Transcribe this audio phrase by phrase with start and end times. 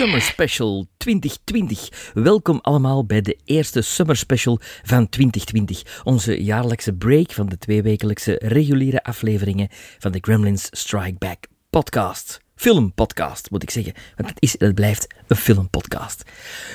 [0.00, 2.12] Summer Special 2020.
[2.14, 6.02] Welkom allemaal bij de eerste Summer Special van 2020.
[6.04, 12.40] Onze jaarlijkse break van de tweewekelijkse reguliere afleveringen van de Gremlins Strike Back podcast.
[12.54, 13.92] Filmpodcast, moet ik zeggen.
[14.16, 16.22] Want het is het blijft een filmpodcast.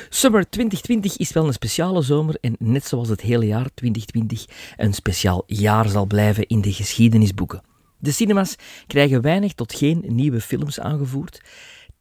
[0.09, 4.45] Summer 2020 is wel een speciale zomer en net zoals het hele jaar 2020
[4.77, 7.61] een speciaal jaar zal blijven in de geschiedenisboeken.
[7.97, 8.55] De cinemas
[8.87, 11.41] krijgen weinig tot geen nieuwe films aangevoerd.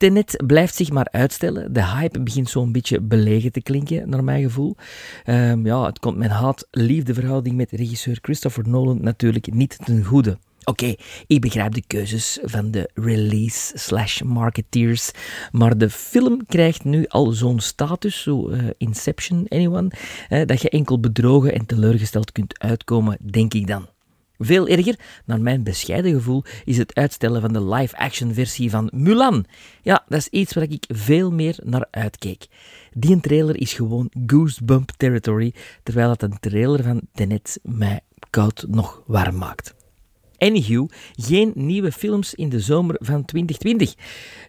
[0.04, 1.72] Tenet blijft zich maar uitstellen.
[1.72, 4.76] De hype begint zo'n beetje belegen te klinken, naar mijn gevoel.
[5.26, 10.38] Um, ja, het komt mijn haat-liefdeverhouding met regisseur Christopher Nolan natuurlijk niet ten goede.
[10.64, 10.94] Oké,
[11.26, 15.10] ik begrijp de keuzes van de release slash marketeers,
[15.52, 19.90] maar de film krijgt nu al zo'n status, zo uh, Inception, anyone,
[20.28, 23.93] uh, dat je enkel bedrogen en teleurgesteld kunt uitkomen, denk ik dan.
[24.38, 29.44] Veel erger, naar mijn bescheiden gevoel, is het uitstellen van de live-action versie van Mulan.
[29.82, 32.46] Ja, dat is iets waar ik veel meer naar uitkeek.
[32.92, 39.02] Die trailer is gewoon goosebump territory, terwijl het een trailer van Tenet mij koud nog
[39.06, 39.74] warm maakt.
[40.38, 43.94] Anywho, geen nieuwe films in de zomer van 2020.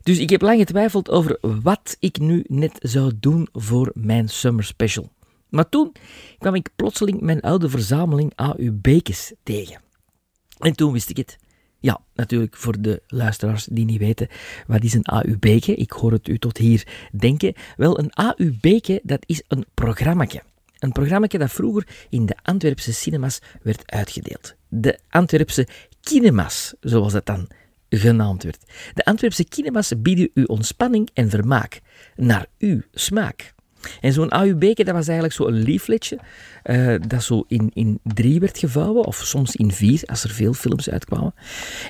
[0.03, 4.63] Dus ik heb lang getwijfeld over wat ik nu net zou doen voor mijn summer
[4.63, 5.09] special.
[5.49, 5.91] Maar toen
[6.37, 9.81] kwam ik plotseling mijn oude verzameling AU-bekens tegen.
[10.59, 11.37] En toen wist ik het.
[11.79, 14.27] Ja, natuurlijk voor de luisteraars die niet weten,
[14.67, 15.75] wat is een AU-beke?
[15.75, 17.53] Ik hoor het u tot hier denken.
[17.77, 20.43] Wel, een AU-beke, dat is een programmaatje.
[20.79, 24.55] Een programmaatje dat vroeger in de Antwerpse cinemas werd uitgedeeld.
[24.67, 25.67] De Antwerpse
[26.01, 27.47] kinemas, zoals het dan
[27.89, 28.71] genaamd werd.
[28.93, 31.81] De Antwerpse kinemas bieden u ontspanning en vermaak,
[32.15, 33.54] naar uw smaak.
[34.01, 36.19] En zo'n AUB, dat was eigenlijk zo'n leafletje
[36.63, 40.53] uh, dat zo in, in drie werd gevouwen, of soms in vier, als er veel
[40.53, 41.33] films uitkwamen.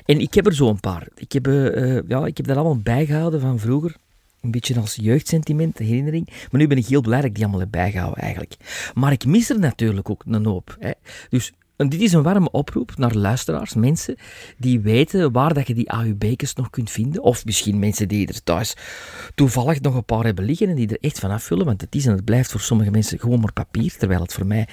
[0.04, 1.06] En ik heb er zo een paar.
[1.14, 3.96] Ik heb, uh, ja, ik heb dat allemaal bijgehouden van vroeger.
[4.40, 6.26] Een beetje als jeugdsentiment, herinnering.
[6.50, 8.56] Maar nu ben ik heel blij dat ik die allemaal heb bijgehouden, eigenlijk.
[8.94, 10.76] Maar ik mis er natuurlijk ook een hoop.
[10.78, 10.90] Hè.
[11.28, 14.16] Dus en dit is een warme oproep naar luisteraars, mensen
[14.58, 17.22] die weten waar dat je die AUB'kes nog kunt vinden.
[17.22, 18.76] Of misschien mensen die er thuis
[19.34, 21.66] toevallig nog een paar hebben liggen en die er echt van afvullen.
[21.66, 24.46] Want het is en het blijft voor sommige mensen gewoon maar papier, terwijl het voor
[24.46, 24.68] mij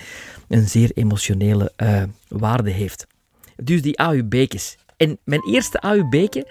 [0.47, 3.07] een zeer emotionele uh, waarde heeft.
[3.55, 4.77] Dus die AUB'kes.
[4.97, 6.47] En mijn eerste AUB'ke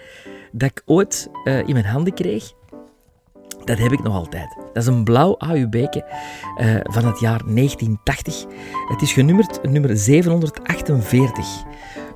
[0.51, 2.53] dat ik ooit uh, in mijn handen kreeg,
[3.65, 4.55] dat heb ik nog altijd.
[4.73, 6.05] Dat is een blauw AUB'ke
[6.57, 8.45] uh, van het jaar 1980.
[8.89, 11.63] Het is genummerd nummer 748.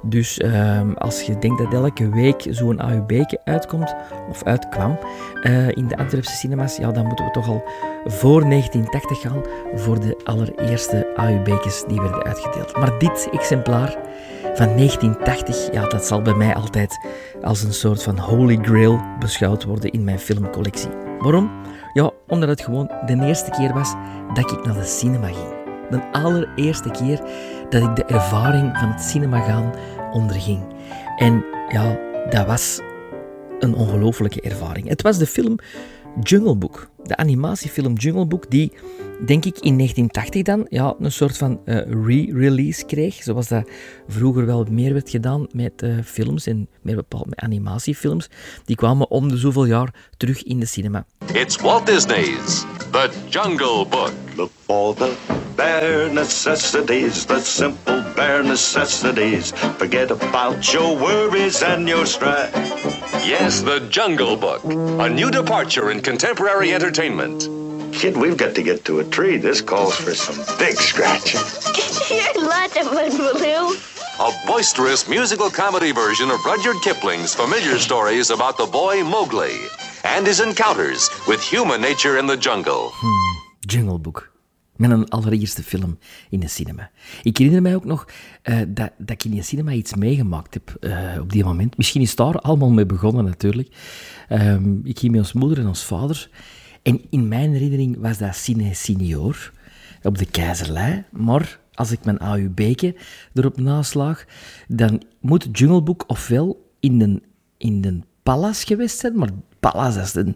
[0.02, 3.96] Dus uh, als je denkt dat elke week zo'n AUB'ke uitkomt,
[4.30, 5.00] of uitkwam,
[5.44, 7.64] uh, in de Antwerpse cinemas, ja, dan moeten we toch al
[8.06, 9.41] voor 1980 gaan
[9.75, 12.78] voor de allereerste AUB'kes die werden uitgedeeld.
[12.78, 13.97] Maar dit exemplaar
[14.53, 17.06] van 1980, ja, dat zal bij mij altijd
[17.41, 21.06] als een soort van holy grail beschouwd worden in mijn filmcollectie.
[21.19, 21.51] Waarom?
[21.94, 23.94] Ja, omdat het gewoon de eerste keer was
[24.33, 25.55] dat ik naar de cinema ging.
[25.89, 27.22] De allereerste keer
[27.69, 29.73] dat ik de ervaring van het cinema gaan
[30.11, 30.63] onderging.
[31.17, 32.79] En ja, dat was
[33.59, 34.88] een ongelofelijke ervaring.
[34.88, 35.55] Het was de film
[36.23, 38.72] Jungle Book, de animatiefilm Jungle Book, die
[39.25, 41.75] denk ik in 1980 dan ja, een soort van uh,
[42.06, 43.69] re-release kreeg, zoals dat
[44.08, 48.30] vroeger wel meer werd gedaan met uh, films en meer bepaald met animatiefilms.
[48.66, 51.06] Die kwamen om de zoveel jaar terug in de cinema.
[51.34, 54.12] It's Walt Disney's The Jungle Book.
[54.35, 55.14] Look for the
[55.56, 59.52] bare necessities, the simple bare necessities.
[59.78, 62.53] Forget about your worries and your strife.
[63.25, 64.64] Yes, The Jungle Book.
[64.64, 66.86] A new departure in contemporary entertainment.
[67.91, 69.37] Kid, we've got to get to a tree.
[69.37, 71.41] This calls for some big scratching.
[72.15, 73.75] You're lots of fun, Baloo.
[74.19, 79.57] A boisterous musical comedy version of Rudyard Kipling's familiar stories about the boy Mowgli
[80.03, 82.91] and his encounters with human nature in the jungle.
[82.93, 83.37] Hmm,
[83.67, 84.31] jungle Book.
[84.75, 85.97] Met een allereerste film
[86.29, 86.91] in de cinema.
[87.23, 88.05] Ik herinner mij ook nog
[88.43, 91.78] uh, dat, dat ik in de cinema iets meegemaakt heb uh, op die moment.
[91.78, 93.69] Misschien is daar allemaal mee begonnen natuurlijk.
[94.29, 96.29] Um, ik ging met ons moeder en ons vader
[96.84, 99.52] en in mijn herinnering was dat Cine Senior
[100.03, 101.03] op de Keizerlei.
[101.12, 102.96] Maar als ik mijn AUB'ke
[103.34, 104.26] erop naslaag,
[104.68, 107.22] dan moet Jungle Book ofwel in de,
[107.58, 109.29] in de Palace geweest zijn, maar
[109.59, 110.35] Palace is een,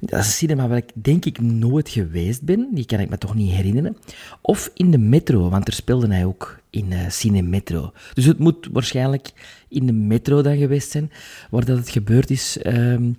[0.00, 3.18] dat is een cinema waar ik denk ik nooit geweest ben, die kan ik me
[3.18, 3.96] toch niet herinneren.
[4.40, 7.92] Of in de metro, want er speelde hij ook in uh, Cine Metro.
[8.14, 9.32] Dus het moet waarschijnlijk
[9.68, 11.10] in de metro dan geweest zijn,
[11.50, 12.58] waar dat het gebeurd is.
[12.66, 13.16] Um,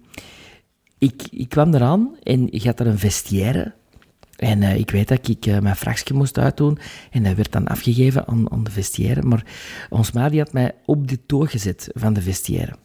[1.06, 3.74] ik, ik kwam eraan en ik had er een vestiaire.
[4.36, 6.78] En uh, ik weet dat ik uh, mijn vrachtje moest uitdoen.
[7.12, 9.22] En dat werd dan afgegeven aan, aan de vestiaire.
[9.22, 9.44] Maar
[9.90, 12.75] ons ma die had mij op de toog gezet van de vestiaire.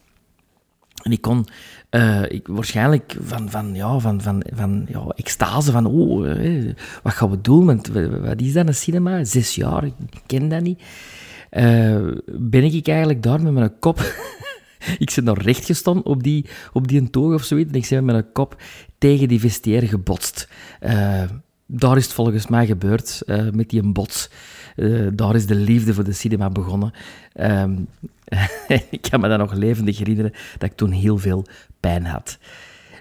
[1.03, 1.47] En ik kon
[1.91, 7.13] uh, ik, waarschijnlijk van, van, ja, van, van, van ja, extase, van oh, eh, wat
[7.13, 7.65] gaan we doen?
[7.65, 7.87] Want,
[8.21, 9.23] wat is dat, een cinema?
[9.23, 9.93] Zes jaar, ik
[10.25, 10.81] ken dat niet.
[12.39, 13.99] Ben ik eigenlijk daar met mijn kop...
[14.97, 17.71] ik zit nog recht gestaan op die, op die toog of zoiets.
[17.71, 18.61] En ik ben met mijn kop
[18.97, 20.47] tegen die vestiaire gebotst.
[20.81, 21.23] Uh,
[21.65, 24.29] daar is het volgens mij gebeurd, uh, met die bots.
[24.75, 26.93] Uh, daar is de liefde voor de cinema begonnen.
[27.39, 27.87] Um,
[28.89, 31.45] ik kan me dat nog levendig herinneren, dat ik toen heel veel
[31.79, 32.37] pijn had.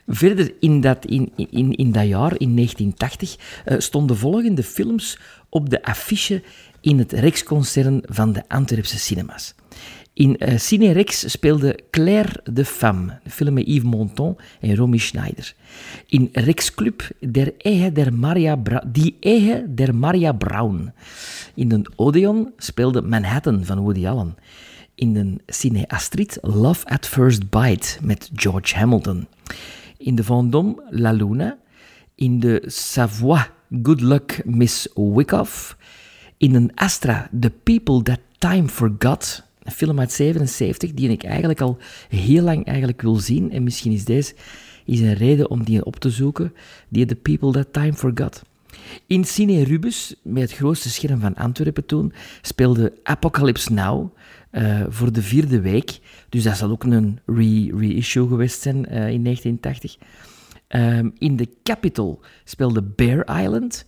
[0.07, 3.37] Verder in dat, in, in, in dat jaar, in 1980,
[3.67, 5.19] uh, stonden volgende films
[5.49, 6.43] op de affiche
[6.81, 9.55] in het Rijksconcern van de Antwerpse cinemas.
[10.13, 14.99] In uh, Cine Rex speelde Claire de Femme, de film met Yves Montand en Romy
[14.99, 15.55] Schneider.
[16.07, 19.17] In Rex Club der Ehe der Maria Die
[19.67, 20.93] der Maria Brown.
[21.55, 24.35] In de Odeon speelde Manhattan van Woody Allen.
[24.95, 29.27] In de Cine Astrid Love at First Bite met George Hamilton.
[29.97, 31.59] In de Vendôme La Luna.
[32.15, 33.47] In de Savoie
[33.83, 35.77] Good Luck Miss Wyckoff.
[36.37, 41.61] In een Astra The People That Time Forgot een film uit 77 die ik eigenlijk
[41.61, 41.79] al
[42.09, 43.53] heel lang eigenlijk wil zien.
[43.53, 44.35] En misschien is deze
[44.85, 46.53] is een reden om die op te zoeken.
[46.89, 48.43] Die The People That Time Forgot.
[49.07, 52.13] In Cine Rubus, met het grootste scherm van Antwerpen toen,
[52.43, 54.17] speelde Apocalypse Now
[54.53, 55.99] uh, voor de vierde week.
[56.29, 57.21] Dus dat zal ook een
[57.77, 59.97] reissue geweest zijn uh, in 1980.
[60.69, 63.85] Um, in The Capital speelde Bear Island.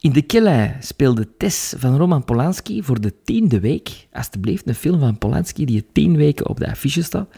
[0.00, 4.06] In De Kille speelde Tess van Roman Polanski voor de tiende week.
[4.12, 7.28] Alsjeblieft, een film van Polanski die tien weken op de affiche staat.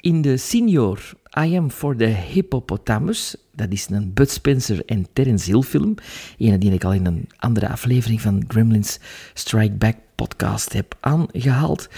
[0.00, 3.36] In de Senior, I Am for the Hippopotamus.
[3.54, 5.94] Dat is een Bud Spencer en Terence Hill film.
[6.38, 8.98] Een die ik al in een andere aflevering van Gremlins
[9.34, 11.88] Strike Back podcast heb aangehaald.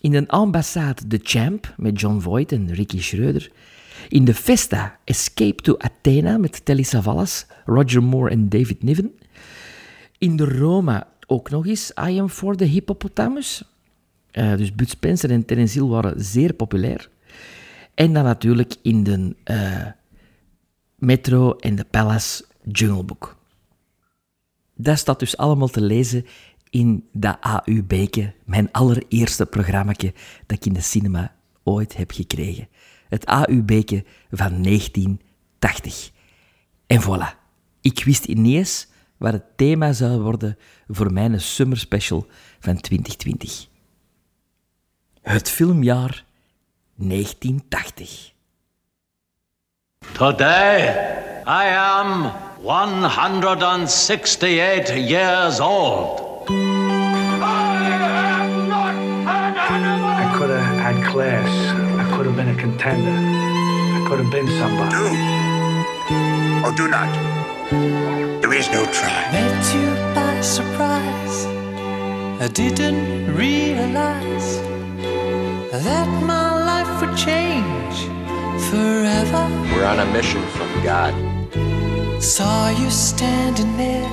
[0.00, 3.50] In een ambassade The Champ met John Voight en Ricky Schreuder.
[4.08, 9.12] In de Festa Escape to Athena met Telly Savalas, Roger Moore en David Niven.
[10.18, 13.62] In de Roma ook nog eens I Am for the Hippopotamus.
[14.32, 17.10] Uh, dus Bud Spencer en Terence Hill waren zeer populair.
[17.94, 19.86] En dan natuurlijk in de uh,
[20.94, 23.36] Metro en de Palace Jungle Book.
[24.74, 26.26] Dat staat dus allemaal te lezen
[26.70, 30.10] in dat AU Beke, mijn allereerste programma dat
[30.46, 32.68] ik in de cinema ooit heb gekregen.
[33.08, 36.10] Het AU Beke van 1980.
[36.86, 37.34] En voilà,
[37.80, 40.58] ik wist ineens waar het thema zou worden
[40.88, 42.26] voor mijn summer special
[42.60, 43.66] van 2020.
[45.22, 46.24] Het filmjaar
[46.94, 48.32] 1980.
[50.12, 50.88] Today
[51.46, 52.32] I am
[52.62, 56.26] 168 years old.
[56.50, 56.52] I
[57.42, 58.94] am not
[59.26, 60.08] an animal.
[60.08, 61.77] I could have had class.
[62.38, 63.10] I could have been a contender.
[63.10, 64.90] I could have been somebody.
[64.94, 65.06] Do
[66.64, 67.10] or do not.
[68.40, 69.32] There is no try.
[69.32, 71.46] Met you by surprise.
[72.40, 74.58] I didn't realize
[75.72, 78.06] that my life would change
[78.70, 79.48] forever.
[79.74, 81.14] We're on a mission from God.
[82.22, 84.08] Saw you standing there.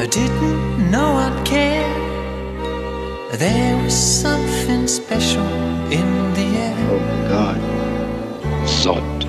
[0.00, 2.15] I didn't know I'd care.
[3.32, 5.44] There was something special
[5.90, 6.76] in the air.
[6.88, 7.58] Oh, God.
[8.68, 9.26] Sod.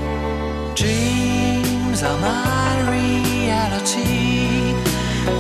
[0.76, 4.76] Dreams are my reality,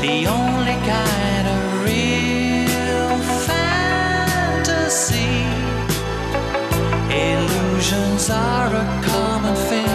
[0.01, 5.35] the only kind of real fantasy.
[7.13, 9.87] Illusions are a common thing.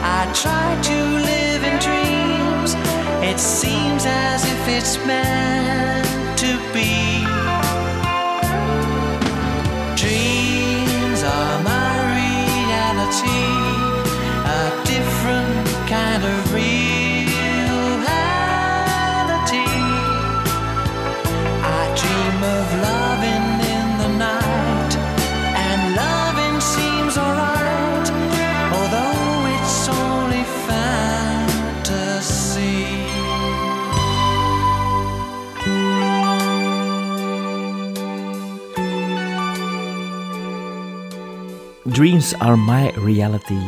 [0.00, 0.96] I try to
[1.30, 2.76] live in dreams,
[3.28, 6.06] it seems as if it's meant
[6.38, 7.47] to be.
[41.98, 43.58] Dreams Are My Reality,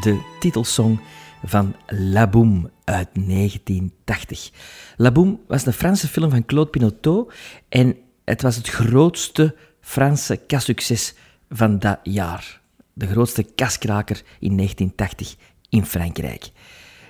[0.00, 1.00] de titelsong
[1.44, 4.50] van La Boum uit 1980.
[4.96, 7.30] La Boum was een Franse film van Claude Pinoteau
[7.68, 11.14] en het was het grootste Franse kassucces
[11.50, 12.60] van dat jaar.
[12.92, 15.36] De grootste kaskraker in 1980
[15.68, 16.50] in Frankrijk.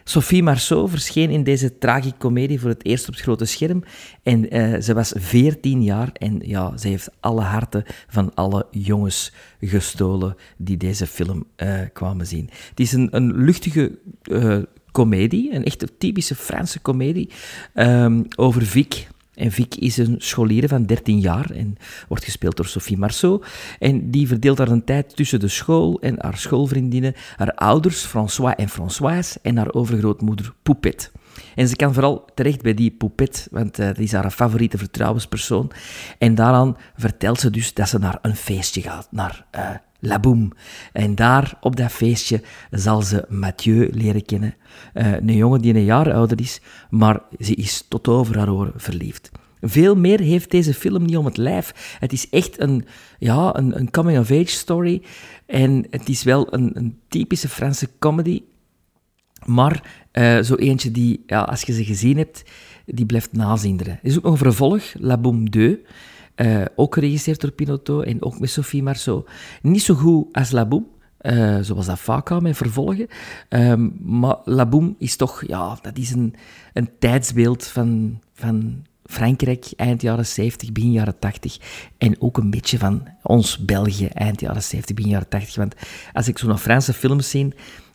[0.04, 3.84] Sophie Marceau verscheen in deze tragicomedie voor het eerst op het grote scherm.
[4.22, 9.32] En uh, ze was 14 jaar en ja, ze heeft alle harten van alle jongens
[9.60, 12.50] gestolen die deze film uh, kwamen zien.
[12.68, 14.58] Het is een, een luchtige uh,
[14.90, 17.30] komedie, een echte typische Franse komedie
[17.74, 19.06] um, over Vic.
[19.34, 21.76] En Vic is een scholier van 13 jaar en
[22.08, 23.42] wordt gespeeld door Sophie Marceau.
[23.78, 28.54] En die verdeelt haar een tijd tussen de school en haar schoolvriendinnen, haar ouders François
[28.56, 31.10] en Françoise en haar overgrootmoeder Poupette.
[31.54, 35.70] En ze kan vooral terecht bij die Poupette, want uh, die is haar favoriete vertrouwenspersoon.
[36.18, 39.70] En daaraan vertelt ze dus dat ze naar een feestje gaat, naar uh,
[40.04, 40.52] La Boom.
[40.92, 44.54] En daar, op dat feestje, zal ze Mathieu leren kennen.
[44.94, 48.72] Uh, een jongen die een jaar ouder is, maar ze is tot over haar oren
[48.76, 49.30] verliefd.
[49.60, 51.96] Veel meer heeft deze film niet om het lijf.
[52.00, 52.84] Het is echt een,
[53.18, 55.02] ja, een, een coming-of-age story.
[55.46, 58.42] En het is wel een, een typische Franse comedy.
[59.44, 59.82] Maar
[60.12, 62.42] uh, zo eentje die, ja, als je ze gezien hebt,
[62.86, 63.92] die blijft nazinderen.
[63.92, 65.84] Er is ook nog een vervolg, La Boom 2.
[66.36, 69.24] Uh, ook geregisseerd door Pinotto en ook met Sophie Marceau.
[69.62, 70.86] Niet zo goed als La Boom,
[71.20, 73.06] uh, zoals dat vaak gaat met vervolgen.
[73.48, 76.34] Um, maar La Boom is toch, ja, dat is een,
[76.72, 81.58] een tijdsbeeld van, van Frankrijk, eind jaren 70, begin jaren 80.
[81.98, 85.54] En ook een beetje van ons België, eind jaren 70, begin jaren 80.
[85.56, 85.74] Want
[86.12, 87.54] als ik zo naar Franse films zie,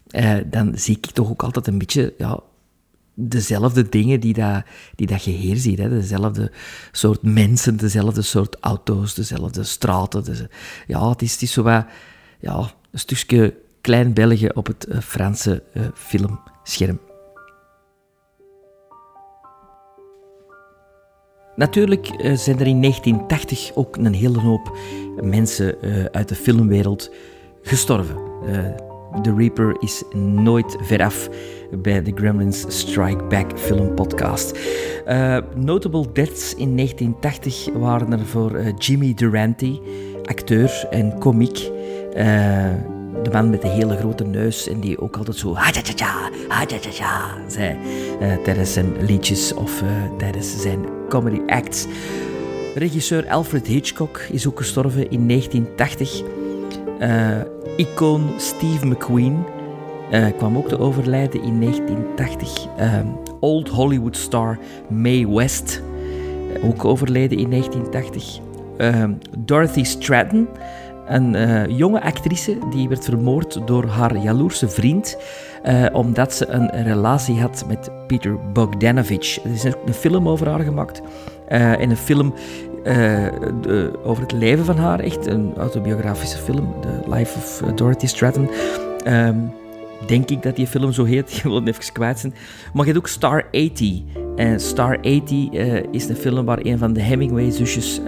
[0.10, 2.39] uh, dan zie ik toch ook altijd een beetje ja,
[3.19, 4.63] dezelfde dingen die dat,
[4.95, 5.77] die dat je hier ziet.
[5.77, 5.89] Hè.
[5.89, 6.51] Dezelfde
[6.91, 10.23] soort mensen, dezelfde soort auto's, dezelfde straten.
[10.23, 10.43] Dus,
[10.88, 11.85] ja, het is, het zo wat,
[12.39, 16.99] ja, een stukje klein België op het uh, Franse uh, filmscherm.
[21.55, 24.77] Natuurlijk zijn er in 1980 ook een hele hoop
[25.21, 25.75] mensen
[26.11, 27.11] uit de filmwereld
[27.61, 28.88] gestorven.
[29.22, 31.30] The Reaper is nooit veraf
[31.72, 34.58] bij de Gremlins Strike Back film podcast.
[35.08, 39.80] Uh, notable deaths in 1980 waren er voor uh, Jimmy Durante,
[40.24, 41.58] acteur en komiek.
[41.58, 42.74] Uh,
[43.24, 47.78] de man met de hele grote neus en die ook altijd zo ha-cha-cha-cha, ha-cha-cha-cha zei
[48.44, 49.84] tijdens zijn liedjes of
[50.18, 51.88] tijdens zijn comedy acts.
[52.75, 56.24] Regisseur Alfred Hitchcock is ook gestorven in 1980.
[57.79, 59.45] Icoon Steve McQueen
[60.12, 62.65] uh, kwam ook te overlijden in 1980.
[62.65, 63.07] Uh, ehm,
[63.39, 64.59] Old Hollywood star
[64.89, 65.81] Mae West,
[66.57, 68.39] uh, ook overleden in 1980.
[68.77, 70.48] Ehm, Dorothy Stratton,
[71.09, 75.17] een eh, jonge actrice die werd vermoord door haar jaloerse vriend,
[75.63, 79.43] eh, omdat ze een relatie had met Peter Bogdanovich.
[79.43, 81.01] Er is een film over haar gemaakt.
[81.50, 82.33] en een film
[82.83, 88.50] de, over het leven van haar, echt een autobiografische film, The Life of Dorothy Stratton.
[89.07, 89.51] Um,
[90.05, 91.31] denk ik dat die film zo heet.
[91.38, 92.33] Ik wil het even kwijt zijn.
[92.74, 94.01] Maar je hebt ook Star 80.
[94.36, 98.01] En Star 80 uh, eh, is een film waar een van de Hemingway-zusjes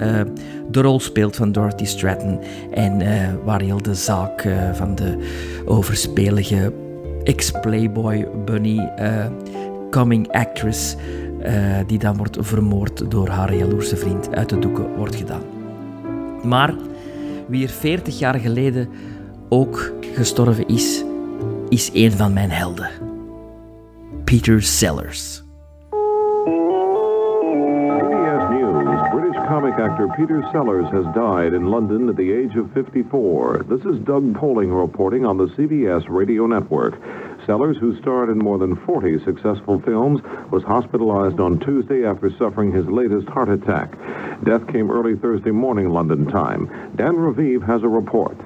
[0.72, 2.40] de rol speelt van Dorothy Stratton.
[2.74, 3.00] En
[3.44, 5.18] waar heel de zaak van de
[5.66, 6.74] overspelige
[7.24, 8.92] ex-playboy bunny
[9.90, 10.96] coming actress...
[11.88, 15.42] die dan wordt vermoord door haar jaloerse vriend uit de doeken wordt gedaan.
[16.44, 16.74] Maar
[17.48, 18.90] wie er 40 jaar geleden
[19.50, 21.04] ook gestorven is,
[21.70, 22.90] is een van mijn helden.
[24.24, 25.44] Peter Sellers.
[27.98, 32.68] CBS News, British comic actor Peter Sellers has died in London at the age of
[32.74, 33.66] 54.
[33.68, 36.98] This is Doug Poling reporting on the CBS radio network.
[37.46, 40.22] Sellers, who starred in more than 40 successful films,
[40.52, 43.98] was hospitalized on Tuesday after suffering his latest heart attack.
[44.44, 46.68] Death came early Thursday morning London time.
[46.96, 48.38] Dan Raviv has a report.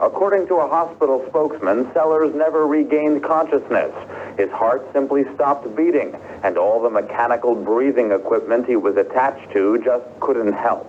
[0.00, 3.92] According to a hospital spokesman, Sellers never regained consciousness.
[4.38, 6.14] His heart simply stopped beating,
[6.44, 10.86] and all the mechanical breathing equipment he was attached to just couldn't help.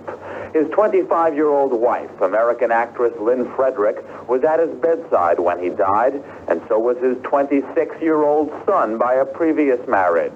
[0.53, 6.61] His 25-year-old wife, American actress Lynn Frederick, was at his bedside when he died, and
[6.67, 10.33] so was his 26-year-old son by a previous marriage.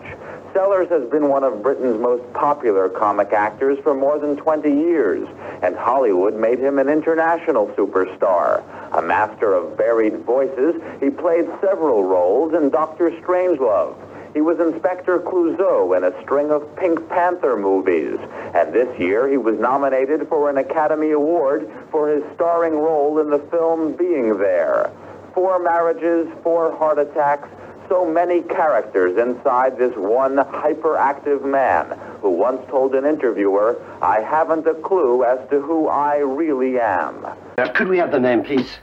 [0.54, 5.28] Sellers has been one of Britain's most popular comic actors for more than 20 years,
[5.64, 8.64] and Hollywood made him an international superstar.
[8.94, 13.96] A master of varied voices, he played several roles in Doctor Strangelove.
[14.34, 18.18] He was Inspector Clouseau in a string of Pink Panther movies.
[18.56, 23.30] And this year he was nominated for an Academy Award for his starring role in
[23.30, 24.92] the film Being There.
[25.36, 27.48] Four marriages, four heart attacks,
[27.90, 34.66] so many characters inside this one hyperactive man who once told an interviewer, I haven't
[34.66, 37.26] a clue as to who I really am.
[37.58, 38.80] Uh, could we have the name, please?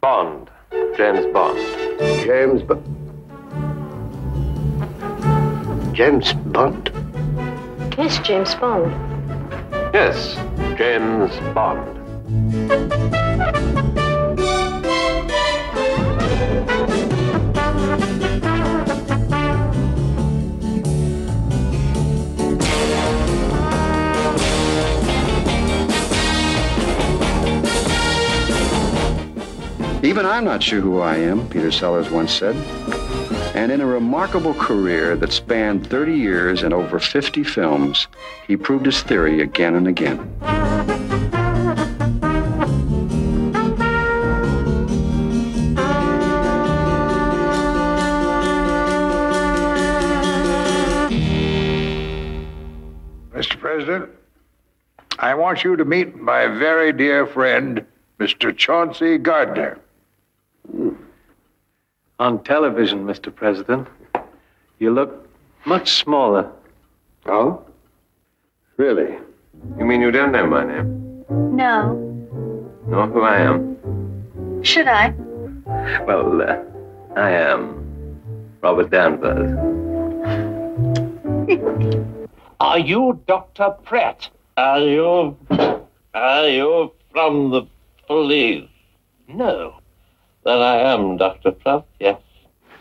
[0.00, 0.50] Bond.
[0.96, 1.58] James Bond.
[2.24, 3.05] James Bond.
[5.96, 6.90] James Bond?
[7.96, 8.92] Yes, James Bond.
[9.94, 10.34] Yes,
[10.76, 11.96] James Bond.
[30.04, 32.54] Even I'm not sure who I am, Peter Sellers once said.
[33.56, 38.06] And in a remarkable career that spanned 30 years and over 50 films,
[38.46, 40.18] he proved his theory again and again.
[53.32, 53.58] Mr.
[53.58, 54.10] President,
[55.18, 57.86] I want you to meet my very dear friend,
[58.20, 58.54] Mr.
[58.54, 59.78] Chauncey Gardner.
[60.70, 61.05] Hmm.
[62.18, 63.34] On television, Mr.
[63.34, 63.86] President,
[64.78, 65.28] you look
[65.66, 66.50] much smaller.
[67.26, 67.62] Oh?
[68.78, 69.18] Really?
[69.78, 71.24] You mean you don't know my name?
[71.28, 71.92] No.
[72.88, 74.62] Nor who I am?
[74.62, 75.10] Should I?
[76.06, 76.56] Well, uh,
[77.16, 78.18] I am
[78.62, 79.52] Robert Danvers.
[82.60, 83.70] Are you Dr.
[83.84, 84.30] Pratt?
[84.56, 85.36] Are you.
[86.14, 87.62] Are you from the
[88.06, 88.70] police?
[89.28, 89.80] No.
[90.46, 91.50] Then I am Dr.
[91.50, 92.20] Pratt, yes.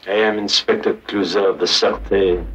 [0.05, 2.45] I am Inspector Clouseau of the Sûreté.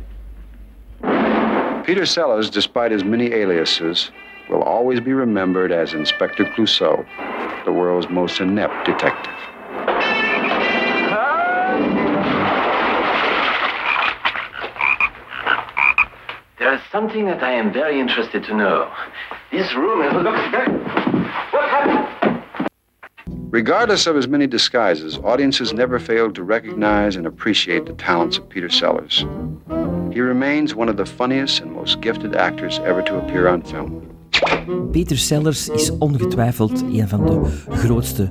[1.85, 4.13] Peter Sellers, despite his many aliases,
[4.49, 7.05] will always be remembered as Inspector Clouseau,
[7.65, 9.35] the world's most inept detective.
[16.61, 18.93] There is something that I am very interested to know.
[19.51, 20.13] This room is.
[20.13, 20.27] Look,
[21.53, 22.30] what happened?
[23.51, 28.49] Regardless of his many disguises, audiences never failed to recognize and appreciate the talents of
[28.49, 29.27] Peter Sellers.
[30.13, 34.03] He remains one of the funniest and most gifted actors ever to appear on film.
[34.93, 38.31] Peter Sellers is ongetwijfeld een van de grootste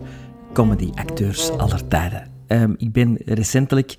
[0.54, 2.32] comedy-acteurs aller tijden.
[2.48, 3.96] Ehm, ik ben recentelijk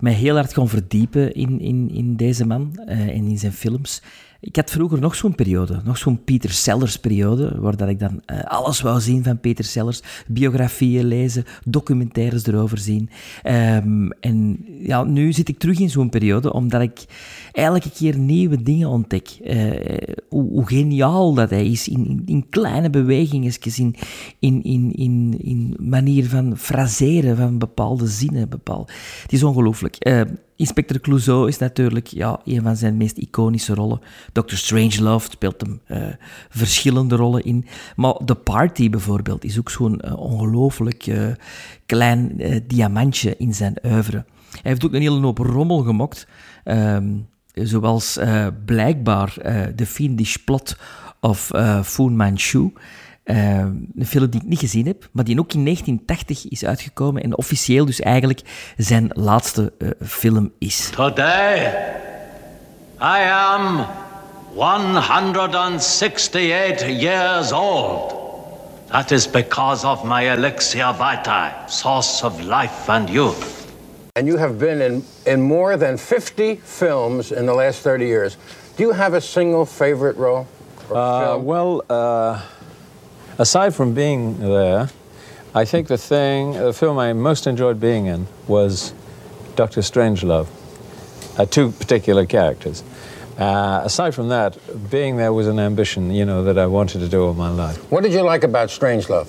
[0.00, 4.02] mij heel hard gaan verdiepen in, in, in deze man eh, en in zijn films.
[4.40, 8.22] Ik had vroeger nog zo'n periode, nog zo'n Peter Sellers periode, waar dat ik dan
[8.24, 13.10] eh, alles wou zien van Peter Sellers, biografieën lezen, documentaires erover zien.
[13.42, 17.04] Ehm, en ja, nu zit ik terug in zo'n periode, omdat ik
[17.52, 19.28] elke keer nieuwe dingen ontdek.
[19.28, 23.52] Eh, hoe, geniaal dat hij is in, in, in kleine bewegingen,
[24.38, 28.48] in, in, in, in, manier van fraseren van bepaalde zinnen.
[28.48, 28.92] Bepaald.
[29.22, 29.96] Het is ongelooflijk.
[29.96, 30.20] Eh,
[30.58, 34.00] Inspector Clouseau is natuurlijk ja, een van zijn meest iconische rollen.
[34.32, 34.54] Dr.
[34.54, 36.06] Strangelove speelt hem uh,
[36.48, 37.66] verschillende rollen in.
[37.96, 41.28] Maar The Party bijvoorbeeld is ook zo'n uh, ongelooflijk uh,
[41.86, 44.24] klein diamantje in zijn oeuvre.
[44.50, 46.26] Hij heeft ook een hele hoop rommel gemokt.
[46.64, 48.18] Um, zoals
[48.64, 49.32] blijkbaar
[49.76, 50.76] The Fiendish Plot
[51.20, 51.50] of
[51.82, 52.72] Fu Manchu.
[53.30, 57.22] Uh, een film die ik niet gezien heb, maar die ook in 1980 is uitgekomen
[57.22, 58.40] en officieel dus eigenlijk
[58.76, 60.90] zijn laatste uh, film is.
[60.90, 61.56] Today,
[63.00, 63.86] I am
[64.54, 68.14] 168 years old.
[68.90, 73.66] That is because of my elixir vitae, source of life and youth.
[74.12, 78.36] And you have been in, in more than 50 films in the last 30 years.
[78.76, 80.46] Do you have a single favorite role?
[80.90, 82.40] Uh, well, uh,
[83.38, 84.90] aside from being there,
[85.54, 88.92] I think the thing, the film I most enjoyed being in was
[89.56, 90.48] Doctor Strangelove.
[91.38, 92.82] Uh, two particular characters.
[93.38, 94.58] Uh, aside from that,
[94.90, 97.76] being there was an ambition, you know, that I wanted to do all my life.
[97.90, 99.28] What did you like about Strangelove?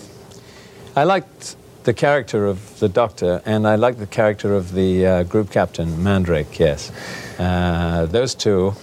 [0.95, 5.23] I liked the character of the Doctor, and I liked the character of the uh,
[5.23, 6.57] group captain, Mandrake.
[6.57, 6.91] Yes,
[7.37, 8.73] uh, those two,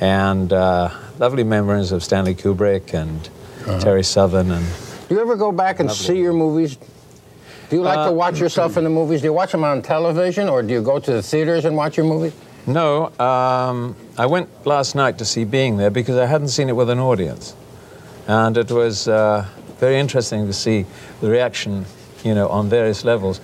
[0.00, 3.28] and uh, lovely memories of Stanley Kubrick and
[3.66, 3.80] uh-huh.
[3.80, 4.66] Terry Southern and.
[5.08, 6.76] Do you ever go back and see your movies?
[7.70, 9.20] Do you like uh, to watch yourself in the movies?
[9.20, 11.96] Do you watch them on television, or do you go to the theaters and watch
[11.96, 12.32] your movies?
[12.66, 16.76] No, um, I went last night to see Being There because I hadn't seen it
[16.76, 17.54] with an audience,
[18.26, 19.46] and it was uh,
[19.78, 20.86] very interesting to see
[21.20, 21.84] the reaction,
[22.22, 23.40] you know, on various levels.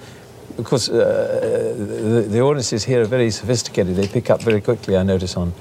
[0.56, 4.96] Because uh, the, the audiences here are very sophisticated; they pick up very quickly.
[4.96, 5.52] I notice on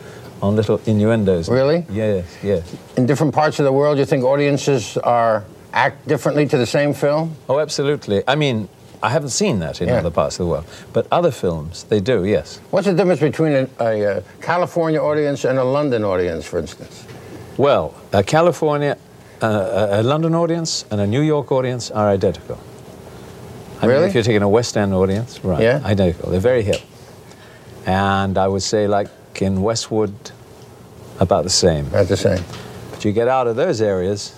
[0.42, 1.50] on little innuendos.
[1.50, 1.86] Really?
[1.90, 2.76] Yes, yes.
[2.98, 6.94] In different parts of the world, you think audiences are act differently to the same
[6.94, 7.36] film?
[7.48, 8.24] Oh, absolutely.
[8.28, 8.68] I mean,
[9.02, 10.00] I haven't seen that in yeah.
[10.00, 12.26] other parts of the world, but other films they do.
[12.26, 12.60] Yes.
[12.72, 17.06] What's the difference between a, a, a California audience and a London audience, for instance?
[17.58, 18.98] Well, a California,
[19.42, 22.60] uh, a London audience and a New York audience are identical.
[23.82, 24.02] I really?
[24.02, 25.62] mean, if you're taking a West End audience, right?
[25.62, 25.82] Yeah.
[25.86, 26.32] Identical.
[26.32, 26.82] They're very hip.
[27.86, 30.14] And I would say, like in Westwood,
[31.20, 31.88] about the same.
[31.88, 32.44] About the same.
[32.92, 34.38] But you get out of those areas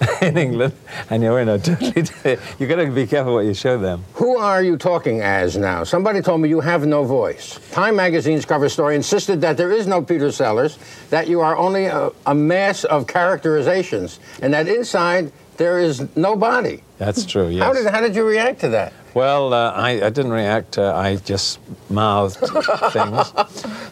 [0.22, 0.74] in England,
[1.10, 1.92] and you're in a totally.
[2.58, 4.04] You've got to be careful what you show them.
[4.14, 5.84] Who are you talking as now?
[5.84, 7.58] Somebody told me you have no voice.
[7.72, 10.78] Time magazine's cover story insisted that there is no Peter Sellers,
[11.10, 16.34] that you are only a, a mass of characterizations, and that inside there is no
[16.36, 16.82] body.
[16.98, 17.48] That's true.
[17.48, 17.62] Yes.
[17.62, 18.92] How did how did you react to that?
[19.14, 20.78] Well, uh, I, I didn't react.
[20.78, 21.58] Uh, I just
[21.90, 22.36] mouthed
[22.92, 23.32] things.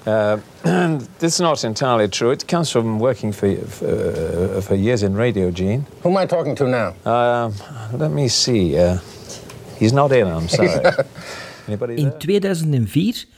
[0.06, 2.30] Uh, and this is not entirely true.
[2.30, 5.86] It comes from working for, for, for years in radio, Gene.
[6.02, 6.94] Who am I talking to now?
[7.10, 7.54] Um,
[7.92, 8.78] let me see.
[8.78, 8.98] Uh,
[9.78, 10.80] he's not in, I'm sorry.
[11.66, 13.35] Anybody In 2004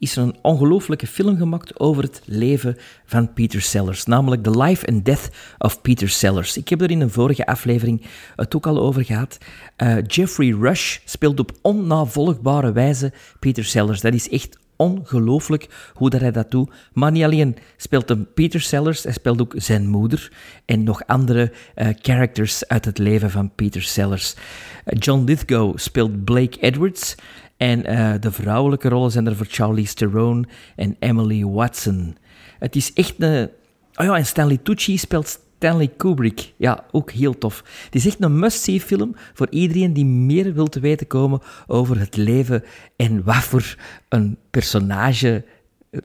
[0.00, 4.86] is er een ongelooflijke film gemaakt over het leven van Peter Sellers, namelijk The Life
[4.86, 6.56] and Death of Peter Sellers.
[6.56, 9.38] Ik heb er in een vorige aflevering het ook al over gehad.
[9.82, 14.00] Uh, Jeffrey Rush speelt op onnavolgbare wijze Peter Sellers.
[14.00, 16.70] Dat is echt ongelooflijk hoe dat hij dat doet.
[16.92, 20.32] Maar niet alleen speelt Peter Sellers, hij speelt ook zijn moeder
[20.64, 24.34] en nog andere uh, characters uit het leven van Peter Sellers.
[24.34, 27.14] Uh, John Lithgow speelt Blake Edwards
[27.60, 30.46] en uh, de vrouwelijke rollen zijn er voor Charlize Theron
[30.76, 32.16] en Emily Watson.
[32.58, 33.50] Het is echt een...
[33.94, 36.52] Oh ja, en Stanley Tucci speelt Stanley Kubrick.
[36.56, 37.64] Ja, ook heel tof.
[37.84, 41.98] Het is echt een must-see film voor iedereen die meer wil te weten komen over
[41.98, 42.64] het leven
[42.96, 43.76] en wat voor
[44.08, 45.44] een personage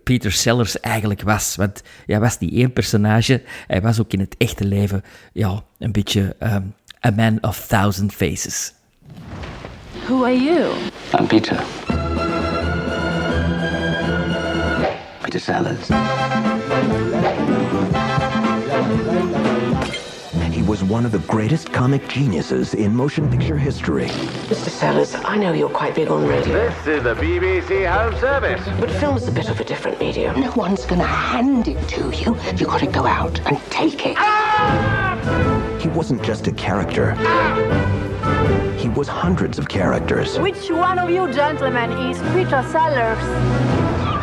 [0.04, 1.56] Peter Sellers eigenlijk was.
[1.56, 5.02] Want hij was niet één personage, hij was ook in het echte leven
[5.34, 6.74] ja, een beetje um,
[7.06, 8.74] a man of thousand faces.
[10.06, 10.72] Who are you?
[11.14, 11.56] I'm Peter.
[15.24, 15.90] Peter Sellers.
[20.36, 24.06] And he was one of the greatest comic geniuses in motion picture history.
[24.06, 24.70] Mr.
[24.70, 26.54] Sellers, I know you're quite big on radio.
[26.54, 28.62] This is the BBC Home Service.
[28.80, 30.40] But film's a bit of a different medium.
[30.40, 32.38] No one's gonna hand it to you.
[32.56, 34.16] You gotta go out and take it.
[34.20, 35.80] Ah!
[35.82, 37.16] He wasn't just a character.
[38.75, 40.40] He was hundreds of characters.
[40.40, 43.20] Which one of you gentlemen is Peter Sellers?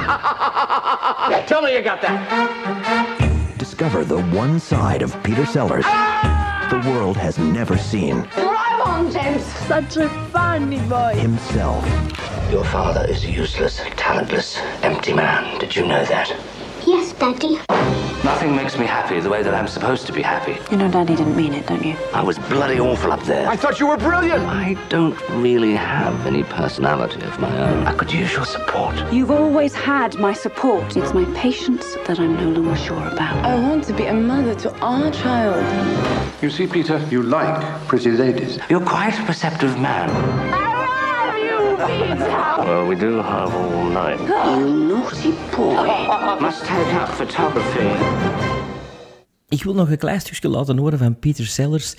[1.46, 3.58] Tell me you got that.
[3.58, 6.68] Discover the one side of Peter Sellers ah!
[6.70, 8.22] the world has never seen.
[8.34, 9.44] Drive on, James.
[9.66, 11.14] Such a funny boy.
[11.16, 11.84] Himself.
[12.50, 15.58] Your father is a useless, talentless, empty man.
[15.58, 16.34] Did you know that?
[16.92, 17.58] Yes, Daddy.
[18.22, 20.58] Nothing makes me happy the way that I'm supposed to be happy.
[20.70, 21.96] You know Daddy didn't mean it, don't you?
[22.12, 23.48] I was bloody awful up there.
[23.48, 24.44] I thought you were brilliant.
[24.44, 27.86] I don't really have any personality of my own.
[27.86, 28.94] I could use your support.
[29.10, 30.94] You've always had my support.
[30.94, 33.42] It's my patience that I'm no longer sure about.
[33.42, 35.64] I want to be a mother to our child.
[36.42, 38.58] You see, Peter, you like pretty ladies.
[38.68, 40.10] You're quite a perceptive man.
[41.82, 44.20] Well, we do have all night.
[44.20, 46.40] You naughty boy.
[46.40, 47.86] Must take up photography.
[49.48, 51.94] Ik wil nog een klein stukje laten horen van Peter Sellers,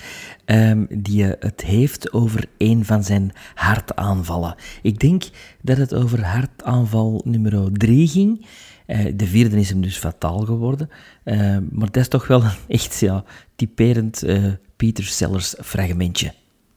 [0.45, 4.55] um, die het heeft over een van zijn hartaanvallen.
[4.81, 5.23] Ik denk
[5.61, 8.45] dat het over hartaanval nummer 3 ging.
[8.87, 10.89] Uh, de vierde is hem dus fataal geworden.
[11.25, 13.23] Uh, maar dat is toch wel een echt ja,
[13.55, 16.33] typerend uh, Peter Sellers fragmentje.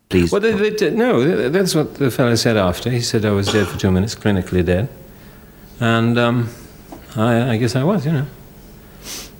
[0.09, 0.31] Please.
[0.31, 2.91] Well, they, they, no, that's what the fellow said after.
[2.91, 4.89] He said I was dead for two minutes, clinically dead.
[5.81, 6.49] And um,
[7.17, 8.27] I, I, guess I was, you know.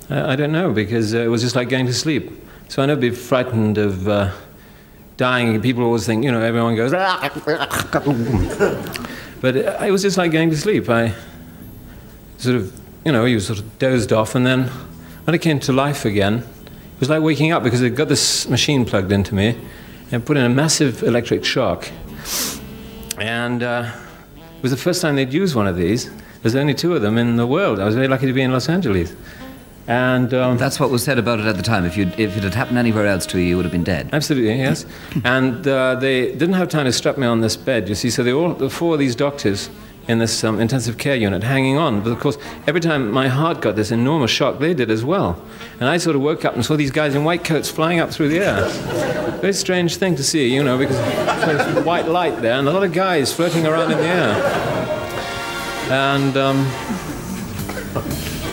[0.09, 2.33] I, I don't know, because uh, it was just like going to sleep.
[2.67, 4.33] So I never be frightened of uh,
[5.15, 5.61] dying.
[5.61, 6.91] People always think, you know, everyone goes,
[9.41, 10.89] but it was just like going to sleep.
[10.89, 11.13] I
[12.39, 14.67] sort of, you know, you sort of dozed off, and then
[15.23, 18.49] when I came to life again, it was like waking up because it got this
[18.49, 19.57] machine plugged into me
[20.11, 21.89] and put in a massive electric shock.
[23.17, 23.91] And uh,
[24.35, 26.09] it was the first time they'd used one of these.
[26.41, 27.79] There's only two of them in the world.
[27.79, 29.15] I was very lucky to be in Los Angeles.
[29.87, 31.85] And um, that's what was said about it at the time.
[31.85, 34.09] If you if it had happened anywhere else to you, you would have been dead.
[34.11, 34.85] Absolutely, yes.
[35.23, 37.87] and uh, they didn't have time to strap me on this bed.
[37.87, 39.69] You see, so they all the four of these doctors
[40.07, 42.01] in this um, intensive care unit hanging on.
[42.01, 45.41] But of course, every time my heart got this enormous shock, they did as well.
[45.79, 48.09] And I sort of woke up and saw these guys in white coats flying up
[48.09, 48.67] through the air.
[49.39, 50.97] Very strange thing to see, you know, because
[51.45, 54.33] there's white light there and a lot of guys floating around in the air.
[55.89, 56.65] And um,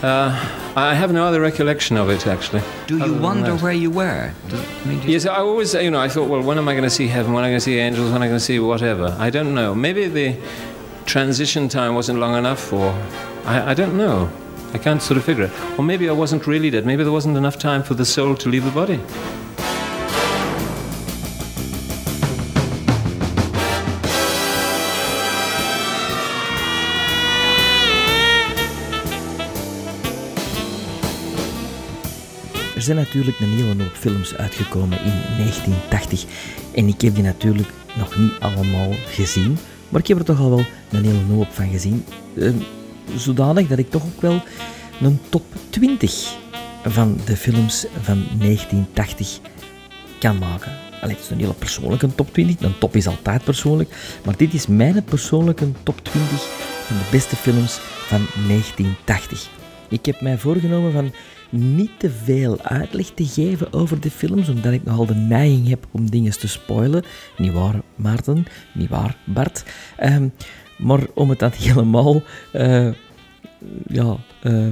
[0.03, 2.63] uh, I have no other recollection of it, actually.
[2.87, 4.33] Do you wonder where you were?
[4.53, 6.91] I mean, yes, I always, you know, I thought, well, when am I going to
[6.91, 7.33] see heaven?
[7.33, 8.07] When am I going to see angels?
[8.07, 9.17] When am I going to see whatever?
[9.19, 9.75] I don't know.
[9.75, 10.37] Maybe the
[11.07, 12.93] transition time wasn't long enough, or
[13.45, 14.29] I, I don't know.
[14.73, 15.53] I can't sort of figure it.
[15.79, 16.85] Or maybe I wasn't really dead.
[16.85, 18.99] Maybe there wasn't enough time for the soul to leave the body.
[32.75, 36.25] Er zijn natuurlijk een hele hoop films uitgekomen in 1980
[36.75, 39.59] en ik heb die natuurlijk nog niet allemaal gezien.
[39.89, 42.05] Maar ik heb er toch al wel een hele hoop van gezien.
[42.35, 42.53] Uh,
[43.17, 44.43] zodanig dat ik toch ook wel
[45.01, 46.37] een top 20
[46.85, 49.39] van de films van 1980
[50.19, 50.73] kan maken.
[51.01, 52.61] Allee, het is een hele persoonlijke top 20.
[52.61, 54.19] Een top is altijd persoonlijk.
[54.25, 56.31] Maar dit is mijn persoonlijke top 20
[56.87, 59.49] van de beste films van 1980.
[59.89, 61.13] Ik heb mij voorgenomen van
[61.55, 65.87] niet te veel uitleg te geven over de films, omdat ik nogal de neiging heb
[65.91, 67.05] om dingen te spoilen.
[67.39, 68.47] Niet waar, Maarten?
[68.75, 69.65] Niet waar, Bart?
[70.03, 70.33] Um,
[70.79, 72.93] maar om het dan helemaal uh,
[73.87, 74.69] ja, uh,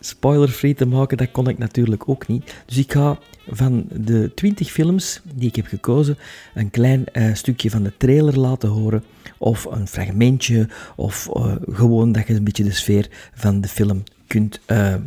[0.00, 2.54] spoiler-free te maken, dat kon ik natuurlijk ook niet.
[2.66, 6.18] Dus ik ga van de 20 films die ik heb gekozen
[6.54, 9.04] een klein uh, stukje van de trailer laten horen,
[9.38, 11.28] of een fragmentje, of
[11.70, 14.60] gewoon dat je een beetje de sfeer van de film kunt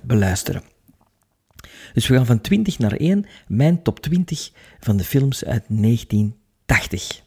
[0.04, 0.73] beluisteren.
[1.94, 7.22] Dus we gaan van 20 naar 1, mijn top 20 van de films uit 1980.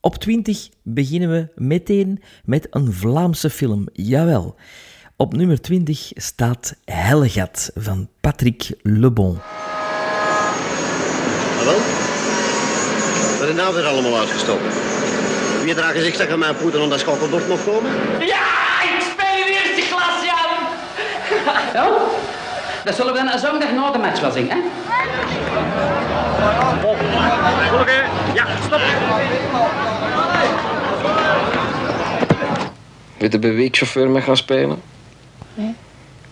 [0.00, 3.88] Op 20 beginnen we meteen met een Vlaamse film.
[3.92, 4.56] Jawel.
[5.16, 9.38] Op nummer 20 staat Hellegat van Patrick Lebon.
[11.56, 11.78] Hallo?
[13.38, 14.70] Wat is nou weer allemaal uitgestoken?
[15.64, 17.90] Wie draagt gezegd dat mijn poeder onder schakelbord nog komen?
[18.26, 20.58] Ja, ik speel in eerste klas, Jan!
[21.86, 22.39] Oh,
[22.84, 24.58] dat zullen we dan een zondag na de match wel zingen, hè?
[27.80, 28.80] Oké, ja, stop.
[33.18, 34.82] Weet je bij wie ik chauffeur mag gaan spelen?
[35.54, 35.74] Nee.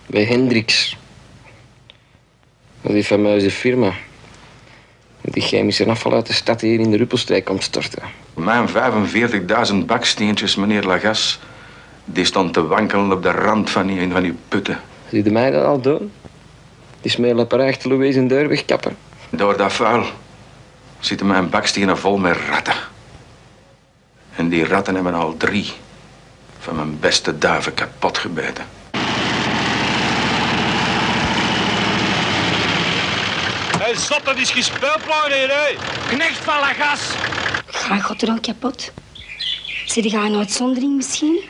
[0.07, 0.97] Bij Hendrix.
[2.83, 3.93] Is de firma.
[5.21, 8.03] Die chemische afval uit de stad hier in de Ruppelstreek komt storten.
[8.35, 8.69] Mijn
[9.71, 11.41] 45.000 baksteentjes, meneer Lagas,
[12.05, 14.81] die stond te wankelen op de rand van die, van die putten.
[15.11, 16.13] Zie je mij dat al doen?
[17.01, 18.97] Die smeerlapper achter Louise en deur wegkappen.
[19.31, 20.05] Door dat vuil
[21.01, 22.75] zitten mijn bakstenen vol met ratten.
[24.35, 25.73] En die ratten hebben al drie
[26.59, 28.65] van mijn beste duiven kapot gebeten.
[33.79, 35.77] Hé, stop, dat is gespeeld, hier, hè.
[36.09, 37.01] Knecht van la gas.
[37.67, 38.93] Ga God er al kapot?
[39.87, 41.41] Zit je een uitzondering misschien?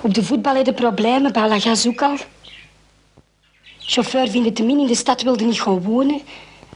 [0.00, 2.16] Op de voetbal heb je problemen, bij la gas ook al.
[3.86, 6.20] Chauffeur vindt het te min in de stad wilde niet gaan wonen.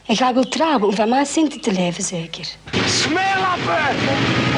[0.07, 2.49] En ga wil trouwen om van mijn centen te leven, zeker.
[2.87, 4.58] Smeerlappen!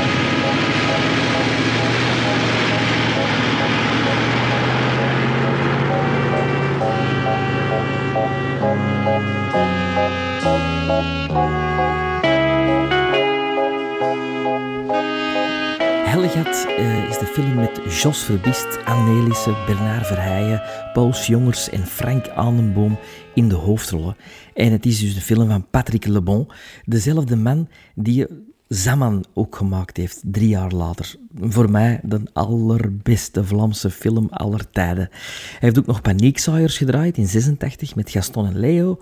[16.36, 20.62] Uh, is de film met Jos Verbist, Annelissen, Bernard Verheijen,
[20.92, 22.98] Paul Jongers en Frank Aanenboom
[23.34, 24.16] in de hoofdrollen.
[24.54, 26.50] En het is dus de film van Patrick Lebon,
[26.84, 28.26] dezelfde man die
[28.70, 31.14] Zaman ook gemaakt heeft, drie jaar later.
[31.40, 35.08] Voor mij de allerbeste Vlaamse film aller tijden.
[35.10, 38.98] Hij heeft ook nog Paniekzaaiers gedraaid in 86 met Gaston en Leo.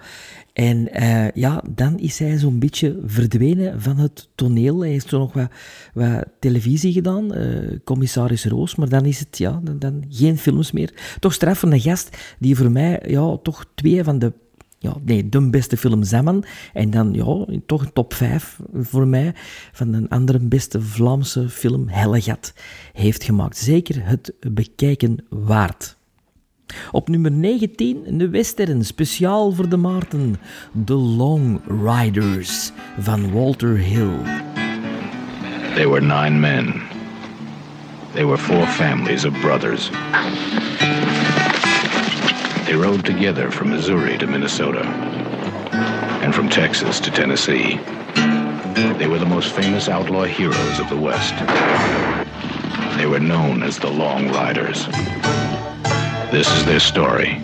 [0.58, 4.80] En uh, ja, dan is hij zo'n beetje verdwenen van het toneel.
[4.80, 5.50] Hij heeft zo nog wat,
[5.94, 10.72] wat televisie gedaan, uh, commissaris Roos, maar dan is het ja, dan, dan geen films
[10.72, 11.16] meer.
[11.20, 14.32] Toch straffende gast die voor mij ja, toch twee van de
[14.78, 16.44] ja, nee, de beste film Zaman.
[16.72, 19.34] En dan ja, toch een top 5 voor mij
[19.72, 22.52] van een andere beste Vlaamse film, Hellegat,
[22.92, 23.56] heeft gemaakt.
[23.56, 25.97] Zeker het bekijken waard.
[26.90, 30.36] Op nummer 19, de western, speciaal voor de Maarten.
[30.84, 34.18] The Long Riders van Walter Hill.
[35.74, 36.82] They were nine men.
[38.12, 39.90] They were four families of brothers.
[42.64, 44.82] They rode together from Missouri to Minnesota
[46.22, 47.78] and from Texas to Tennessee.
[48.98, 51.34] They were the most famous outlaw heroes of the West.
[52.98, 54.88] They were known as the Long Riders.
[56.30, 57.40] This is their story,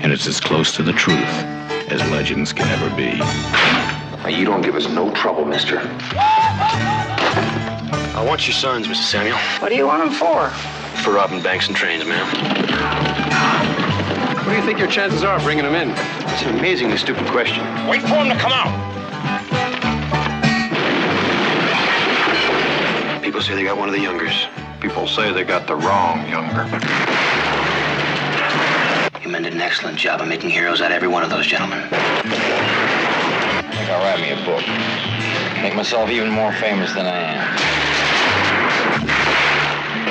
[0.00, 1.22] and it's as close to the truth
[1.88, 3.16] as legends can ever be.
[3.16, 5.78] Now, you don't give us no trouble, mister.
[8.18, 9.04] I want your sons, Mr.
[9.04, 9.36] Samuel.
[9.60, 10.50] What do you want them for?
[11.04, 12.26] For robbing banks and trains, ma'am.
[14.44, 15.90] What do you think your chances are of bringing them in?
[16.32, 17.64] It's an amazingly stupid question.
[17.86, 18.74] Wait for them to come out.
[23.22, 24.48] People say they got one of the youngers.
[24.80, 26.68] People say they got the wrong younger.
[29.28, 31.46] You men did an excellent job of making heroes out of every one of those
[31.46, 31.80] gentlemen.
[31.80, 31.88] I
[33.76, 34.64] think I'll write me a book.
[35.62, 37.58] Make myself even more famous than I am.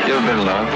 [0.08, 0.68] You ever been in love?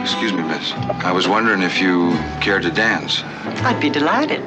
[0.00, 0.72] Excuse me, miss.
[1.04, 3.22] I was wondering if you care to dance.
[3.62, 4.40] I'd be delighted.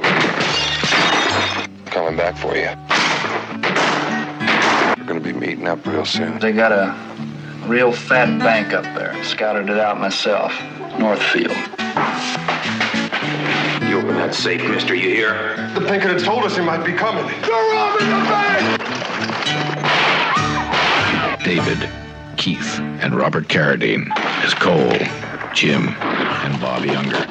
[1.91, 2.71] Coming back for you.
[4.97, 6.39] We're gonna be meeting up real soon.
[6.39, 6.95] They got a
[7.67, 9.21] real fat bank up there.
[9.23, 10.51] Scouted it out myself.
[10.99, 11.55] Northfield.
[13.89, 15.55] You open that safe, mister, you hear?
[15.73, 17.25] The Pinkertons told us he might be coming.
[17.41, 18.81] They're robbing the bank!
[21.43, 21.89] David,
[22.37, 24.11] Keith, and Robert Carradine
[24.43, 24.97] as Cole,
[25.53, 27.25] Jim, and Bob Younger.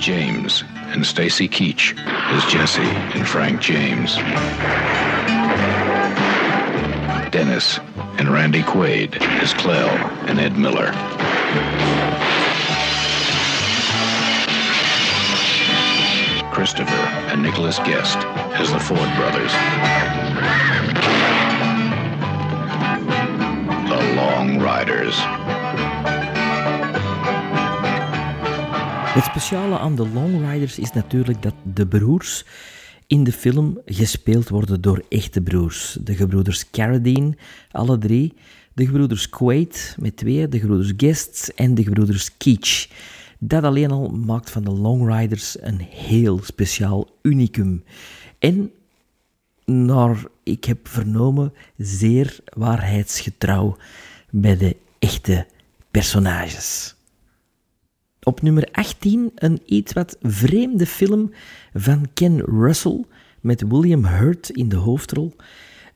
[0.00, 4.16] James and Stacy Keach as Jesse and Frank James.
[7.34, 7.80] Dennis
[8.18, 9.88] and Randy Quaid as Clell
[10.28, 10.92] and Ed Miller.
[16.52, 18.18] Christopher and Nicholas Guest
[18.54, 19.50] as the Ford brothers.
[23.88, 25.16] The Long Riders.
[29.14, 32.44] Het speciale aan de Long Riders is natuurlijk dat de broers
[33.06, 35.98] in de film gespeeld worden door echte broers.
[36.00, 37.36] De gebroeders Carradine,
[37.70, 38.34] alle drie.
[38.72, 42.88] De gebroeders Quaid met twee, de gebroeders Guests en de gebroeders Keach.
[43.38, 47.84] Dat alleen al maakt van de Long Riders een heel speciaal unicum.
[48.38, 48.70] En,
[49.64, 53.76] naar ik heb vernomen, zeer waarheidsgetrouw
[54.30, 55.46] bij de echte
[55.90, 56.93] personages.
[58.24, 61.30] Op nummer 18 een iets wat vreemde film
[61.74, 63.04] van Ken Russell
[63.40, 65.36] met William Hurt in de hoofdrol.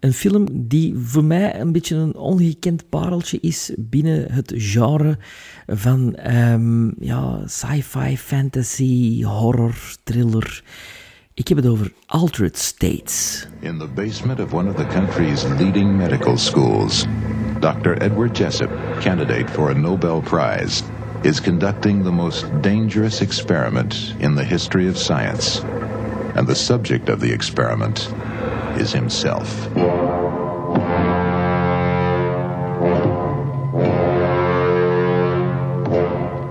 [0.01, 5.19] Een film die voor mij een beetje een ongekend pareltje is binnen het genre
[5.67, 10.63] van um, ja, sci-fi, fantasy, horror, thriller.
[11.35, 13.47] Ik heb het over Altered States.
[13.61, 17.07] In the basement of one of the country's leading medical schools,
[17.61, 17.93] Dr.
[17.93, 20.83] Edward Jessup, candidate for a Nobel Prize,
[21.25, 25.61] is conducting the most dangerous experiment in the history of science.
[26.35, 28.09] And the subject of the experiment
[28.79, 29.67] is himself.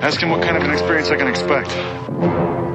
[0.01, 2.66] Ask him what kind of an experience I can expect.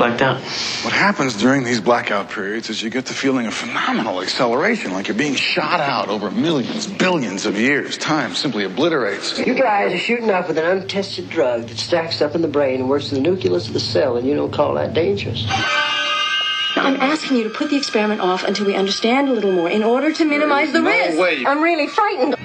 [0.00, 0.40] Blacked out.
[0.82, 5.08] What happens during these blackout periods is you get the feeling of phenomenal acceleration, like
[5.08, 7.98] you're being shot out over millions, billions of years.
[7.98, 9.38] Time simply obliterates.
[9.38, 12.80] You guys are shooting off with an untested drug that stacks up in the brain
[12.80, 15.44] and works in the nucleus of the cell, and you don't call that dangerous.
[15.46, 19.68] Now, I'm asking you to put the experiment off until we understand a little more
[19.68, 21.18] in order to minimize the no risk.
[21.20, 21.44] way.
[21.46, 22.36] I'm really frightened.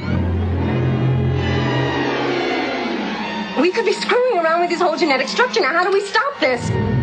[3.62, 5.62] We could be screwing around with his whole genetic structure.
[5.62, 6.95] Now, how do we stop this?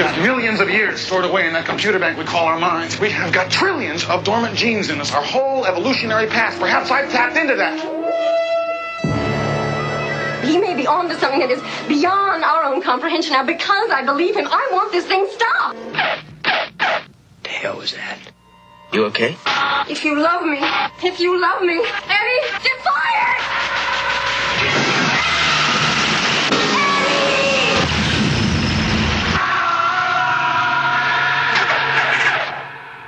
[0.00, 2.98] We've got millions of years stored away in that computer bank we call our minds.
[2.98, 6.58] We have got trillions of dormant genes in us, our whole evolutionary past.
[6.58, 7.78] Perhaps I've tapped into that.
[10.42, 13.34] He may be onto something that is beyond our own comprehension.
[13.34, 15.76] Now, because I believe him, I want this thing stopped.
[17.42, 18.20] The hell was that?
[18.94, 19.36] You okay?
[19.86, 20.60] If you love me,
[21.06, 24.99] if you love me, Eddie, get fired!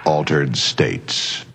[0.02, 1.46] Altered States.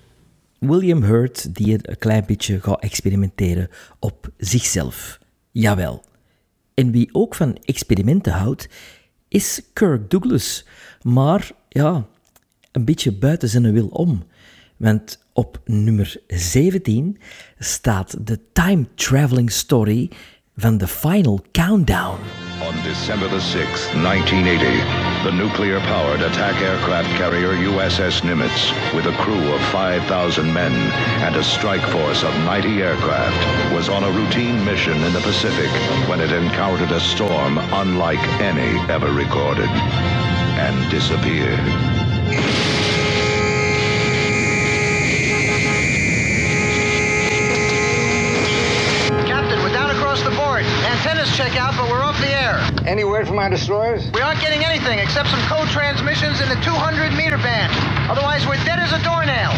[0.60, 5.20] William Hurt die een klein beetje gaat experimenteren op zichzelf.
[5.52, 6.04] Jawel.
[6.74, 8.70] En wie ook van experimenten houdt,
[9.28, 10.66] is Kirk Douglas.
[11.02, 12.08] Maar ja,
[12.72, 14.24] een beetje buiten zijn wil om.
[14.78, 17.18] Want op nummer 17
[17.60, 20.12] staat de time traveling story
[20.56, 22.47] van The Final Countdown.
[22.62, 24.66] On December the 6th, 1980,
[25.24, 30.74] the nuclear powered attack aircraft carrier USS Nimitz, with a crew of 5,000 men
[31.22, 35.70] and a strike force of 90 aircraft, was on a routine mission in the Pacific
[36.10, 39.70] when it encountered a storm unlike any ever recorded
[40.58, 42.77] and disappeared.
[51.38, 52.58] Check out, but we're off the air.
[52.90, 54.10] Any word from our destroyers?
[54.12, 57.72] We aren't getting anything except some code transmissions in the 200 meter band.
[58.10, 59.54] Otherwise, we're dead as a doornail.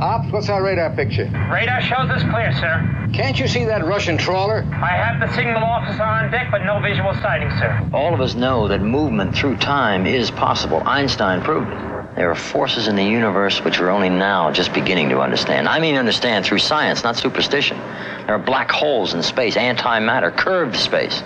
[0.00, 1.24] Ops, what's our radar picture?
[1.52, 3.10] Radar shows us clear, sir.
[3.12, 4.64] Can't you see that Russian trawler?
[4.72, 7.90] I have the signal officer on deck, but no visual sighting, sir.
[7.92, 10.82] All of us know that movement through time is possible.
[10.86, 11.97] Einstein proved it.
[12.14, 15.68] There are forces in the universe which we're only now just beginning to understand.
[15.68, 17.78] I mean, understand through science, not superstition.
[18.26, 21.22] There are black holes in space, antimatter, curved space.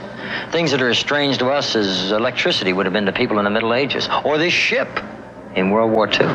[0.51, 3.45] Things that are as strange to us as electricity would have been to people in
[3.45, 4.89] the Middle Ages, or this ship
[5.55, 6.27] in World War II.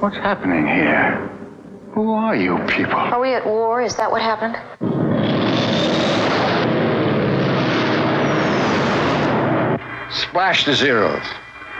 [0.00, 1.28] What's happening here?
[1.92, 2.94] Who are you people?
[2.94, 3.82] Are we at war?
[3.82, 4.56] Is that what happened?
[10.10, 11.22] Splash the zeros.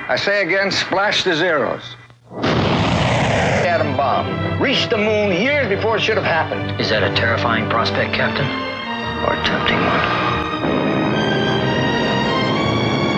[0.08, 1.96] I say again, splash the zeros.
[3.66, 6.78] Atom bomb reached the moon years before it should have happened.
[6.78, 8.46] Is that a terrifying prospect, Captain?
[9.24, 10.28] Or a tempting one?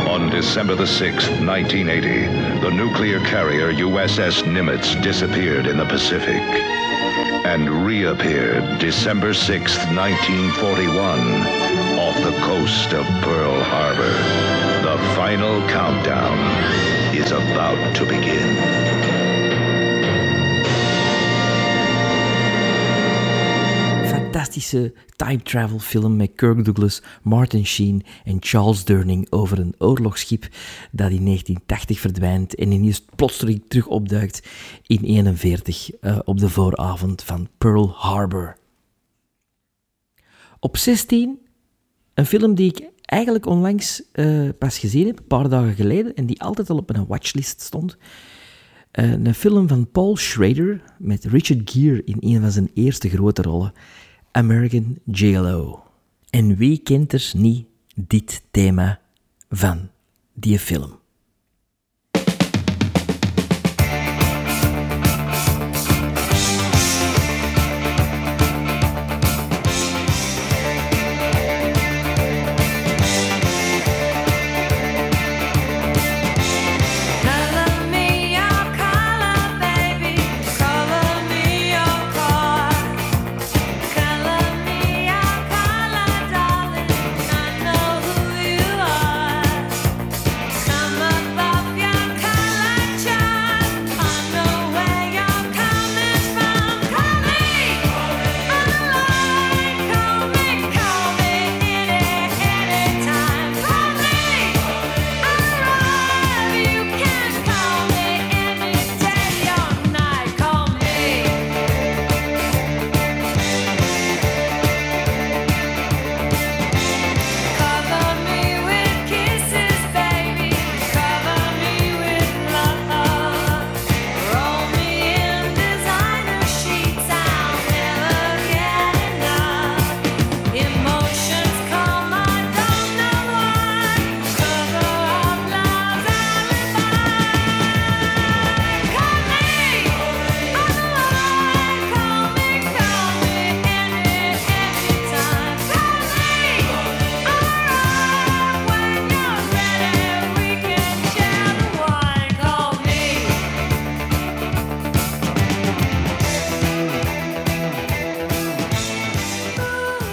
[0.09, 6.43] On December the 6th, 1980, the nuclear carrier USS Nimitz disappeared in the Pacific
[7.45, 11.19] and reappeared December 6, 1941,
[11.99, 14.13] off the coast of Pearl Harbor.
[14.83, 16.39] The final countdown
[17.15, 18.90] is about to begin.
[24.31, 30.49] Fantastische time travel film met Kirk Douglas, Martin Sheen en Charles Durning over een oorlogsschip
[30.93, 34.43] dat in 1980 verdwijnt en ineens plotseling terug opduikt
[34.87, 38.57] in 1941 uh, op de vooravond van Pearl Harbor.
[40.61, 41.39] Op 16,
[42.15, 46.27] een film die ik eigenlijk onlangs uh, pas gezien heb, een paar dagen geleden, en
[46.27, 47.97] die altijd al op mijn watchlist stond.
[48.93, 53.43] Uh, een film van Paul Schrader met Richard Gere in een van zijn eerste grote
[53.43, 53.73] rollen.
[54.33, 55.83] American JLO.
[56.31, 59.01] En wie kent er niet dit thema
[59.49, 59.89] van
[60.35, 61.00] die film?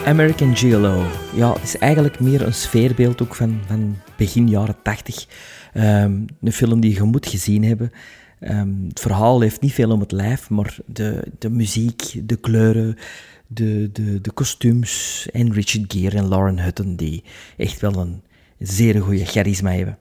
[0.08, 1.06] American Gigolo.
[1.36, 5.28] Ja, is eigenlijk meer een sfeerbeeld ook van, van begin jaren 80.
[5.74, 7.92] Um, een film die je moet gezien hebben.
[8.40, 12.98] Um, het verhaal heeft niet veel om het lijf, maar de, de muziek, de kleuren,
[13.48, 17.24] de, de, de kostuums en Richard Gere en Lauren Hutton, die
[17.58, 18.22] echt wel een
[18.60, 19.98] zeer goede charisma hebben.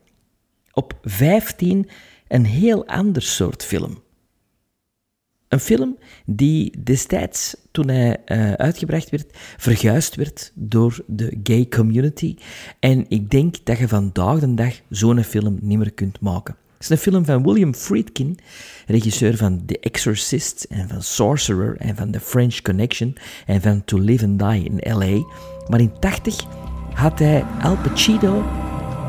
[0.73, 1.89] Op 15
[2.29, 4.05] een heel ander soort film.
[5.49, 9.27] Een film die destijds, toen hij uh, uitgebracht werd,
[9.57, 12.37] verguisd werd door de gay community.
[12.81, 16.57] En ik denk dat je vandaag de dag zo'n film niet meer kunt maken.
[16.77, 18.39] Het is een film van William Friedkin,
[18.87, 23.17] regisseur van The Exorcist en van Sorcerer en van The French Connection
[23.47, 25.25] en van To Live and Die in L.A.
[25.69, 26.45] Maar in 80
[26.95, 28.45] had hij Al Pacino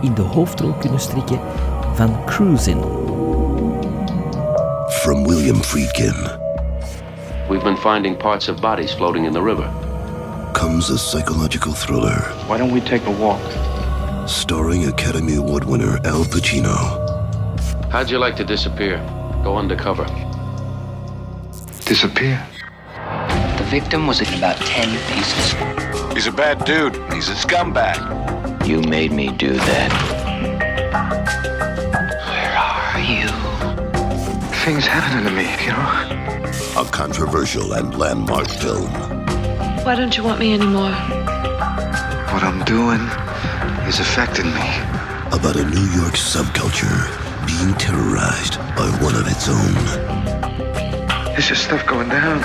[0.01, 1.39] in de hoofdrol kunnen strikken
[1.95, 3.06] van Cruisin'.
[4.87, 6.15] From William Friedkin.
[7.49, 9.67] We've been finding parts of bodies floating in the river.
[10.55, 12.15] Comes a psychological thriller.
[12.47, 13.41] Why don't we take a walk?
[14.29, 16.77] Starring Academy Award winner Al Pacino.
[17.91, 18.97] How'd you like to disappear?
[19.43, 20.05] Go undercover.
[21.83, 22.41] Disappear?
[23.57, 26.13] The victim was in about 10 pieces.
[26.13, 26.95] He's a bad dude.
[27.13, 28.65] He's a scumbag.
[28.65, 30.17] You made me do that.
[34.67, 36.81] Things happening to me, you know?
[36.81, 38.91] A controversial and landmark film.
[39.85, 40.91] Why don't you want me anymore?
[42.33, 42.99] What I'm doing
[43.87, 44.67] is affecting me.
[45.31, 46.99] About a New York subculture
[47.47, 49.73] being terrorized by one of its own.
[51.27, 52.43] There's just stuff going down.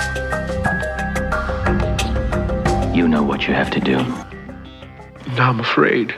[2.95, 3.97] You know what you have to do.
[5.35, 6.15] Now I'm afraid.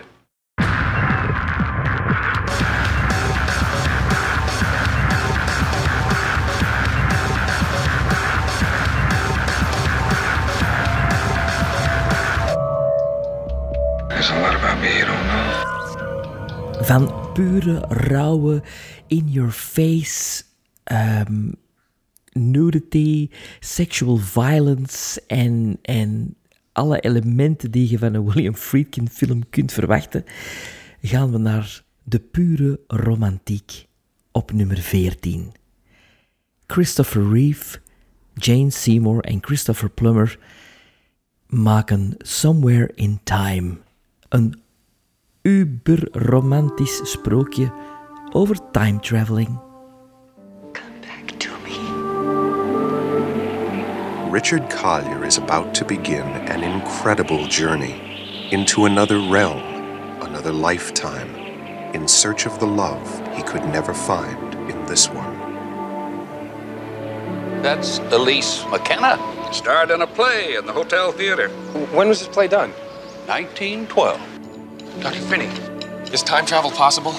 [16.86, 18.61] Van pure, rauwe,
[19.07, 20.43] in your face,
[20.83, 21.51] ehm,
[22.31, 23.29] nudity,
[23.59, 26.36] sexual violence en, en
[26.71, 30.23] alle elementen die je van een William Friedkin film kunt verwachten,
[31.01, 33.88] gaan we naar de pure romantiek
[34.31, 35.51] op nummer 14.
[36.67, 37.79] Christopher Reeve,
[38.33, 40.39] Jane Seymour en Christopher Plummer
[41.47, 43.77] maken Somewhere in Time.
[44.29, 44.63] Een
[45.45, 47.71] uber-romantisch sprookje
[48.33, 49.59] over time traveling.
[54.31, 59.63] Richard Collier is about to begin an incredible journey into another realm,
[60.21, 61.33] another lifetime,
[61.93, 65.33] in search of the love he could never find in this one.
[67.61, 69.17] That's Elise McKenna.
[69.53, 71.47] Starred in a play in the Hotel Theater.
[71.95, 72.71] When was this play done?
[73.27, 74.34] 1912.
[75.01, 75.19] Dr.
[75.21, 75.49] Finney,
[76.13, 77.11] is time travel possible?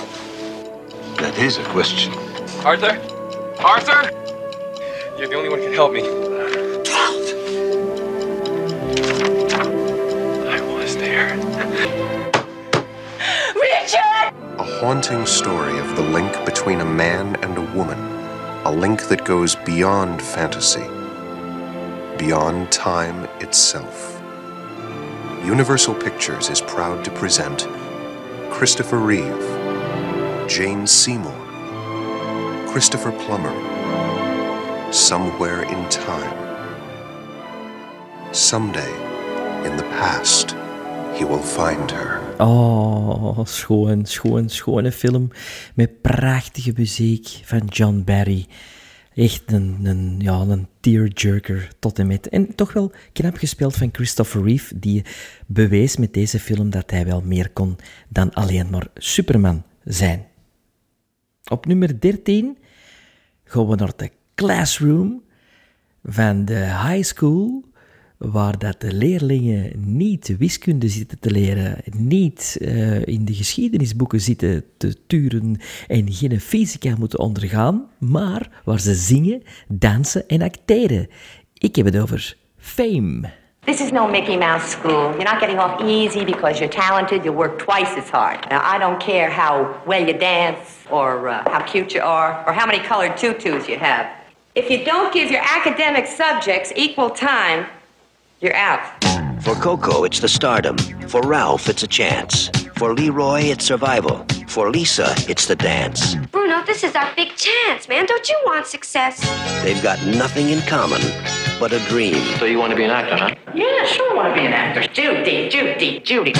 [1.18, 2.12] That is a question.
[2.64, 3.00] Arthur?
[3.60, 4.10] Arthur?
[5.18, 6.02] You're the only one who can help me.
[10.48, 11.36] I was there.
[13.54, 14.34] Richard!
[14.58, 17.98] A haunting story of the link between a man and a woman,
[18.64, 20.86] a link that goes beyond fantasy,
[22.18, 24.05] beyond time itself.
[25.46, 27.68] Universal Pictures is proud to present
[28.50, 29.46] Christopher Reeve,
[30.48, 31.38] Jane Seymour,
[32.66, 33.54] Christopher Plummer,
[34.92, 36.34] Somewhere in Time.
[38.34, 38.92] Someday,
[39.64, 40.56] in the past,
[41.16, 42.20] he will find her.
[42.40, 45.30] Oh, schoon, schoon, schone film
[45.74, 48.46] met prachtige muziek van John Barry.
[49.16, 52.28] Echt een, een, ja, een tearjerker tot en met.
[52.28, 55.04] En toch wel knap gespeeld van Christopher Reeve, die
[55.46, 57.76] bewees met deze film dat hij wel meer kon
[58.08, 60.26] dan alleen maar Superman zijn.
[61.44, 62.58] Op nummer 13
[63.44, 65.22] gaan we naar de Classroom
[66.02, 67.64] van de high school
[68.18, 74.64] waar dat de leerlingen niet wiskunde zitten te leren, niet uh, in de geschiedenisboeken zitten
[74.76, 81.08] te turen en geen fysica moeten ondergaan, maar waar ze zingen, dansen en acteren.
[81.54, 83.30] Ik heb het over Fame.
[83.66, 85.10] This is no Mickey Mouse school.
[85.10, 87.24] You're not getting off easy because you're talented.
[87.24, 88.48] You work twice as hard.
[88.48, 92.52] Now, I don't care how well you dance, or uh, how cute you are, or
[92.52, 94.06] how many colored tutus you have.
[94.54, 97.66] If you don't give your academic subjects equal time,
[98.40, 98.82] you're out.
[99.42, 100.76] For Coco, it's the stardom.
[101.08, 102.50] For Ralph, it's a chance.
[102.76, 104.26] For Leroy, it's survival.
[104.48, 106.14] For Lisa, it's the dance.
[106.32, 108.06] Bruno, this is our big chance, man.
[108.06, 109.20] Don't you want success?
[109.62, 111.00] They've got nothing in common
[111.58, 112.22] but a dream.
[112.38, 113.34] So you want to be an actor, huh?
[113.54, 114.92] Yeah, sure I want to be an actor.
[114.92, 116.32] Judy, Judy, Judy.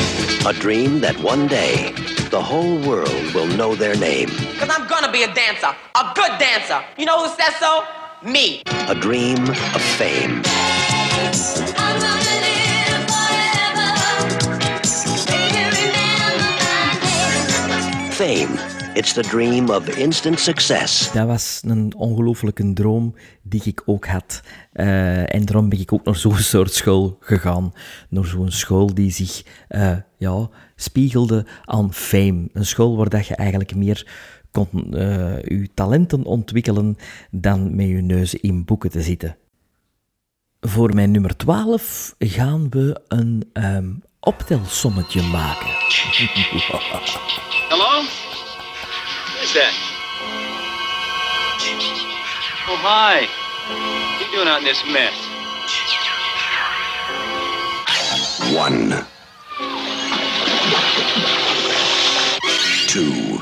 [0.46, 1.92] A dream that one day
[2.30, 4.28] the whole world will know their name.
[4.28, 6.84] Because I'm going to be a dancer, a good dancer.
[6.98, 7.84] You know who says so?
[8.22, 8.62] Me.
[8.88, 10.42] A dream of fame.
[18.16, 18.58] Fame.
[18.94, 21.12] It's the dream of instant success.
[21.12, 24.42] Dat was een ongelooflijke droom die ik ook had.
[24.74, 27.72] Uh, en daarom ben ik ook naar zo'n soort school gegaan.
[28.08, 32.48] Naar zo'n school die zich uh, ja, spiegelde aan fame.
[32.52, 34.06] Een school waar dat je eigenlijk meer
[34.50, 36.96] kon uh, je talenten ontwikkelen
[37.30, 39.36] dan met je neus in boeken te zitten.
[40.60, 45.68] Voor mijn nummer 12 gaan we een um, optelsommetje maken.
[47.68, 48.02] Hello?
[49.38, 49.72] Who's that?
[52.68, 53.20] Oh, hi.
[53.20, 55.14] What are you doing out in this mess?
[58.54, 59.06] One.
[62.88, 63.40] Two.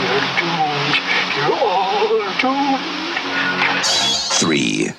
[0.00, 0.96] You're doomed.
[1.36, 2.08] You're all
[2.40, 2.98] doomed.
[4.38, 4.97] Three.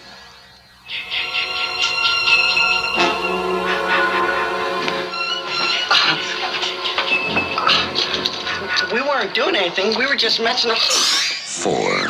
[9.40, 9.98] doing anything.
[9.98, 10.78] We were just messing up.
[10.78, 12.10] Four.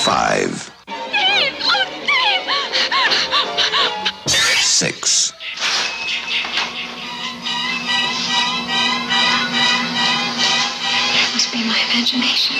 [0.00, 0.70] Five.
[4.62, 5.34] Six.
[11.12, 12.56] It must be my imagination.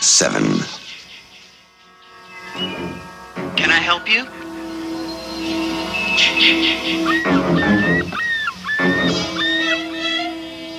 [0.00, 0.63] Seven.
[3.84, 4.24] Help you?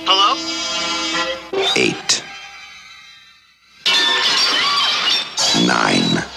[0.08, 0.34] Hello?
[1.76, 2.24] Eight.
[5.66, 6.35] Nine.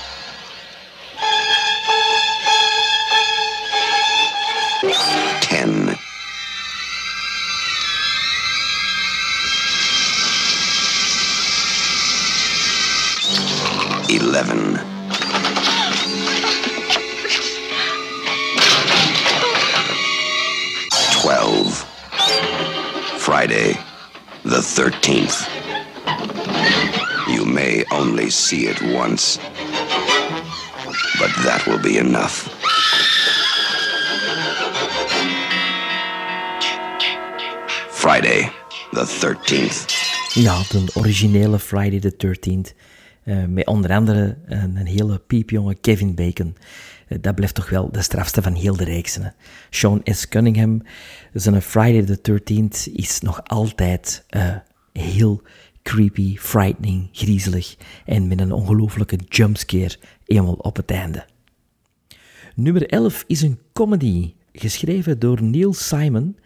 [23.49, 23.79] Friday,
[24.43, 25.47] the 13th.
[27.27, 29.39] You may only see it once,
[31.19, 32.47] but that will be enough.
[37.89, 38.51] Friday,
[38.91, 39.85] the 13th.
[40.33, 42.75] Ja, de originele Friday the 13th.
[43.25, 46.55] Uh, met onder andere een, een hele piepjonge Kevin Bacon.
[47.09, 49.33] Uh, dat blijft toch wel de strafste van heel de reeksen.
[49.69, 50.27] Sean S.
[50.27, 50.81] Cunningham,
[51.33, 54.55] zijn Friday the 13th is nog altijd uh,
[54.93, 55.41] heel
[55.83, 59.95] creepy, frightening, griezelig en met een ongelofelijke jumpscare
[60.25, 61.25] eenmaal op het einde.
[62.55, 66.37] Nummer 11 is een comedy, geschreven door Neil Simon,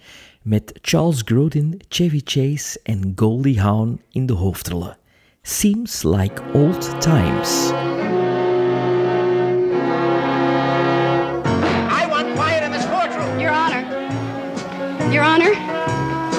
[0.41, 4.97] met Charles Grodin, Chevy Chase en Goldie Hawn in de hoofdrollen.
[5.41, 7.71] Seems like old times.
[15.13, 15.53] Your Honor.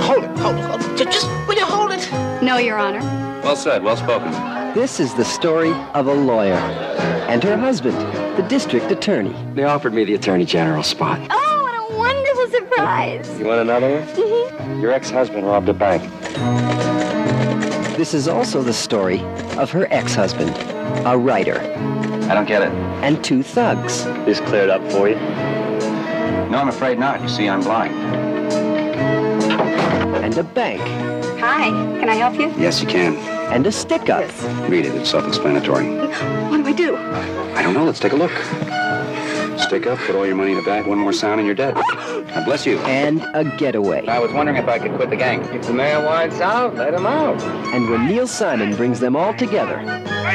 [0.02, 0.96] Hold it, hold it, hold it.
[0.96, 2.10] Just, will you hold it?
[2.42, 2.98] No, Your Honor.
[3.44, 4.32] Well said, well spoken.
[4.74, 7.96] This is the story of a lawyer and her husband,
[8.36, 9.32] the district attorney.
[9.54, 11.20] They offered me the attorney general spot.
[11.30, 13.38] Oh, what a wonderful surprise.
[13.38, 14.08] You want another one?
[14.08, 14.80] Mm-hmm.
[14.80, 16.02] Your ex-husband robbed a bank.
[17.96, 19.20] This is also the story
[19.56, 20.50] of her ex-husband,
[21.06, 21.60] a writer.
[22.28, 22.72] I don't get it.
[23.04, 24.02] And two thugs.
[24.26, 25.14] This cleared up for you?
[26.50, 27.22] No, I'm afraid not.
[27.22, 28.33] You see, I'm blind.
[30.36, 30.80] And a bank.
[31.38, 31.68] Hi,
[32.00, 32.52] can I help you?
[32.60, 33.14] Yes, you can.
[33.52, 34.22] And a stick-up.
[34.22, 34.42] Yes.
[34.68, 34.92] Read it.
[34.96, 35.86] It's self-explanatory.
[36.50, 36.96] What do I do?
[36.96, 37.84] I don't know.
[37.84, 38.32] Let's take a look.
[39.60, 41.76] Stick up, put all your money in a bag, one more sound, and you're dead.
[41.76, 42.80] God bless you.
[42.80, 44.08] And a getaway.
[44.08, 45.44] I was wondering if I could quit the gang.
[45.54, 47.40] If the mayor wants out, let him out.
[47.72, 49.84] And when Neil Simon brings them all together,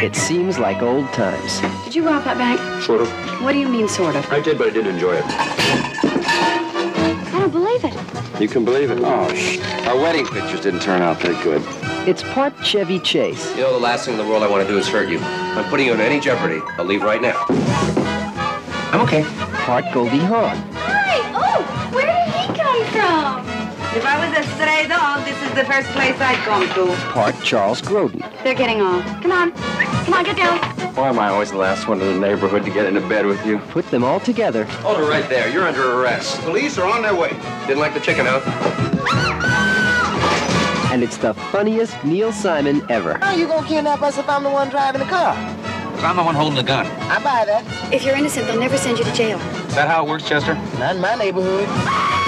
[0.02, 1.60] it seems like old times.
[1.84, 2.58] Did you rob that bank?
[2.84, 3.10] Sort of.
[3.42, 4.26] What do you mean, sort of?
[4.32, 5.26] I did, but I didn't enjoy it.
[5.26, 7.99] I don't believe it.
[8.40, 9.00] You can believe it.
[9.02, 9.60] Oh, shh.
[9.86, 11.62] Our wedding pictures didn't turn out that good.
[12.08, 13.54] It's part Chevy Chase.
[13.56, 15.20] You know, the last thing in the world I want to do is hurt you.
[15.20, 16.62] I'm putting you in any jeopardy.
[16.78, 17.46] I'll leave right now.
[18.92, 19.24] I'm okay.
[19.66, 20.58] Part Goldie Hawn.
[23.96, 26.96] If I was a stray dog, this is the first place I'd come to.
[27.12, 28.22] Part Charles Grodin.
[28.44, 29.04] They're getting off.
[29.24, 29.52] Come on.
[29.52, 30.60] Come on, get down.
[30.94, 33.44] Why am I always the last one in the neighborhood to get into bed with
[33.48, 33.58] you?
[33.58, 34.66] Put them all together.
[34.84, 35.50] Hold it right there.
[35.50, 36.40] You're under arrest.
[36.42, 37.30] Police are on their way.
[37.66, 38.44] Didn't like the chicken out?
[40.92, 43.18] And it's the funniest Neil Simon ever.
[43.18, 45.34] How you gonna kidnap us if I'm the one driving the car?
[46.04, 46.86] I'm the one holding the gun.
[46.86, 47.94] I buy that.
[47.94, 49.40] If you're innocent, they'll never send you to jail.
[49.40, 50.54] Is that how it works, Chester?
[50.78, 52.19] Not in my neighborhood.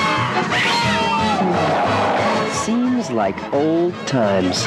[3.01, 4.65] Seems like old times.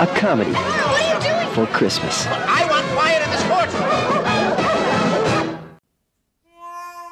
[0.00, 0.52] A comedy
[1.54, 2.26] for Christmas.
[2.26, 3.88] I want quiet in this courtroom.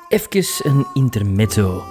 [0.08, 1.82] Even een intermezzo.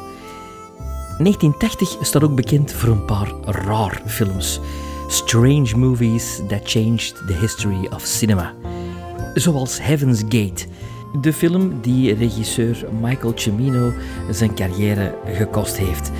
[1.17, 4.59] 1980 staat ook bekend voor een paar raar films.
[5.07, 8.53] Strange movies that changed the history of cinema.
[9.33, 10.65] Zoals Heaven's Gate,
[11.21, 13.93] de film die regisseur Michael Cimino
[14.29, 16.11] zijn carrière gekost heeft.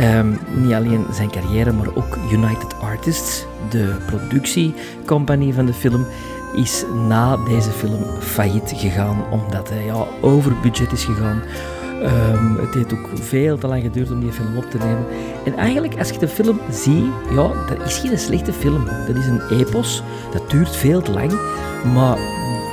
[0.00, 6.06] Um, niet alleen zijn carrière, maar ook United Artists, de productiecompagnie van de film,
[6.54, 11.42] is na deze film failliet gegaan omdat hij ja, over budget is gegaan.
[12.02, 15.06] Um, het heeft ook veel te lang geduurd om die film op te nemen.
[15.44, 18.84] En eigenlijk, als je de film ziet, ja, dat is geen slechte film.
[19.06, 21.32] Dat is een epos, dat duurt veel te lang,
[21.94, 22.18] maar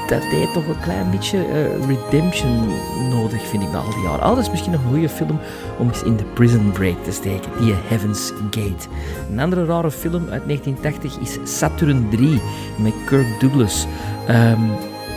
[0.07, 2.67] dat heeft toch een klein beetje uh, redemption
[3.09, 4.21] nodig, vind ik, na al die jaren.
[4.21, 5.39] Ah, dat is misschien nog een goede film
[5.77, 8.87] om eens in de Prison Break te steken, die Heaven's Gate.
[9.31, 12.41] Een andere rare film uit 1980 is Saturn 3
[12.77, 13.87] met Kirk Douglas.
[14.29, 14.35] Um,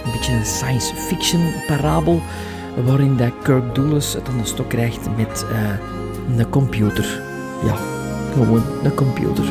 [0.05, 2.21] een beetje een science fiction parabel
[2.85, 7.23] waarin dat Kirk Douglas het aan de stok krijgt met uh, een computer.
[7.65, 7.77] Ja,
[8.33, 9.45] gewoon een computer.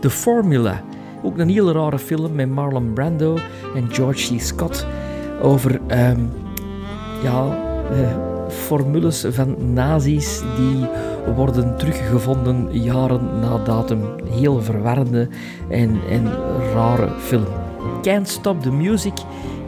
[0.00, 0.82] The Formula,
[1.24, 3.38] ook een heel rare film met Marlon Brando
[3.74, 4.40] en George C.
[4.40, 4.86] Scott
[5.42, 6.30] over um,
[7.22, 7.58] ja,
[7.92, 8.08] uh,
[8.48, 10.86] formules van nazi's die
[11.34, 14.00] worden teruggevonden jaren na datum.
[14.30, 15.28] Heel verwarrende
[15.68, 16.32] en, en
[16.74, 17.46] rare film.
[18.02, 19.14] Can't Stop the Music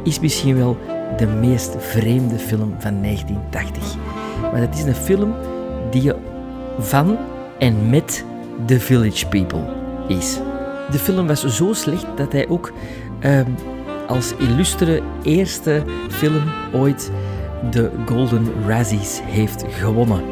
[0.02, 0.76] is misschien wel
[1.16, 3.94] de meest vreemde film van 1980.
[4.40, 5.34] Maar het is een film
[5.90, 6.12] die
[6.78, 7.16] van
[7.59, 8.24] en met
[8.66, 9.64] The Village People
[10.09, 10.40] is.
[10.91, 12.72] De film was zo slecht dat hij ook
[13.20, 13.51] ehm,
[14.07, 17.11] als illustere eerste film ooit
[17.70, 20.22] de Golden Razzies heeft gewonnen.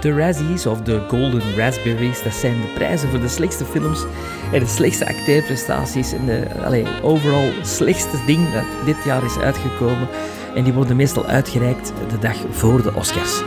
[0.00, 4.04] De Razzies of de Golden Raspberries, dat zijn de prijzen voor de slechtste films
[4.52, 10.08] en de slechtste acteerprestaties en de allee, overal slechtste ding dat dit jaar is uitgekomen.
[10.54, 13.42] En die worden meestal uitgereikt de dag voor de Oscars.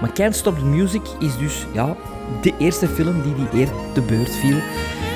[0.00, 1.96] Maar Can't Stop the Music is dus ja,
[2.42, 4.56] de eerste film die die eer te beurt viel.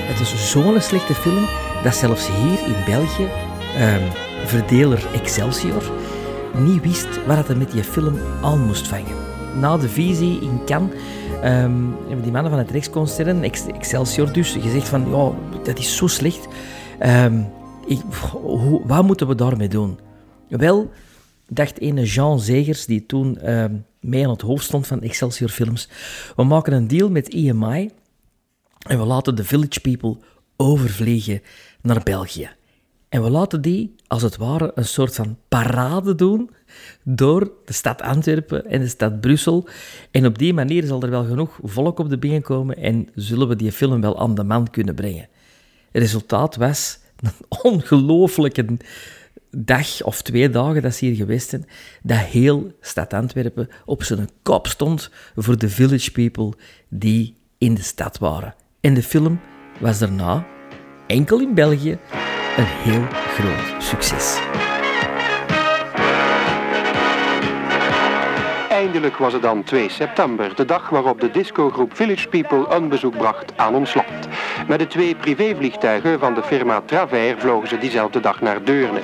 [0.04, 1.46] Het is zo'n slechte film
[1.82, 4.10] dat zelfs hier in België um,
[4.44, 5.92] verdeler Excelsior
[6.58, 9.16] niet wist wat hij met die film aan moest vangen.
[9.60, 10.94] Na de visie in Cannes
[11.44, 15.32] um, hebben die mannen van het Rijksconcern, Excelsior dus, gezegd van ja,
[15.62, 16.48] dat is zo slecht.
[17.02, 17.46] Um,
[17.86, 18.00] ik,
[18.84, 19.98] wat moeten we daarmee doen?
[20.48, 20.90] Wel,
[21.48, 23.38] dacht ene Jean Zegers, die toen
[24.00, 25.88] mee aan het hoofd stond van Excelsior Films,
[26.36, 27.90] we maken een deal met EMI
[28.84, 30.16] en we laten de Village People
[30.56, 31.42] overvliegen
[31.80, 32.50] naar België.
[33.08, 36.50] En we laten die, als het ware, een soort van parade doen
[37.02, 39.68] door de stad Antwerpen en de stad Brussel.
[40.10, 43.48] En op die manier zal er wel genoeg volk op de been komen en zullen
[43.48, 45.28] we die film wel aan de man kunnen brengen.
[45.90, 47.30] Het resultaat was een
[47.62, 48.76] ongelooflijke
[49.50, 51.66] dag of twee dagen dat ze hier geweest zijn,
[52.02, 56.52] dat heel stad Antwerpen op zijn kop stond voor de village people
[56.88, 58.54] die in de stad waren.
[58.84, 59.40] En de film
[59.78, 60.44] was daarna,
[61.06, 61.98] enkel in België,
[62.56, 64.38] een heel groot succes.
[68.68, 73.16] Eindelijk was het dan 2 september, de dag waarop de discogroep Village People een bezoek
[73.16, 74.28] bracht aan ons land.
[74.68, 79.00] Met de twee privévliegtuigen van de firma Travers vlogen ze diezelfde dag naar Deurne.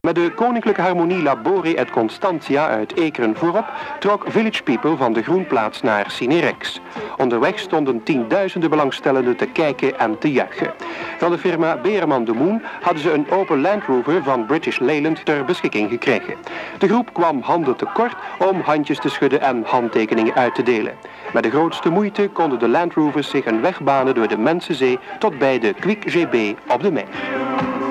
[0.00, 3.64] Met de Koninklijke Harmonie Labori et Constantia uit Ekeren voorop
[3.98, 6.80] trok Village People van de Groenplaats naar Cinerex.
[7.16, 10.74] Onderweg stonden tienduizenden belangstellenden te kijken en te juichen.
[11.18, 15.24] Van de firma Bereman de Moon hadden ze een open Land Rover van British Leyland
[15.24, 16.34] ter beschikking gekregen.
[16.78, 20.94] De groep kwam handen tekort om handjes te schudden en handtekeningen uit te delen.
[21.32, 24.98] Met de grootste moeite konden de Land Rovers zich een weg banen door de Mensenzee
[25.18, 27.87] tot bij de Quick GB op de Mijn.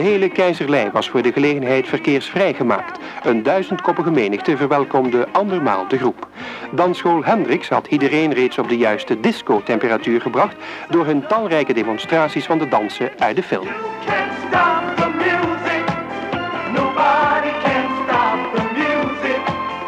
[0.00, 2.98] De hele keizerlei was voor de gelegenheid verkeersvrij gemaakt.
[3.22, 6.28] Een duizendkoppige menigte verwelkomde andermaal de groep.
[6.72, 10.56] Dansschool Hendricks had iedereen reeds op de juiste disco-temperatuur gebracht...
[10.88, 13.68] door hun talrijke demonstraties van de dansen uit de film.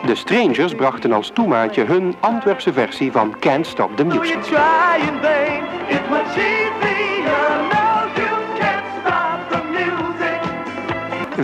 [0.06, 4.38] De Strangers brachten als toemaatje hun Antwerpse versie van Can't Stop the Music.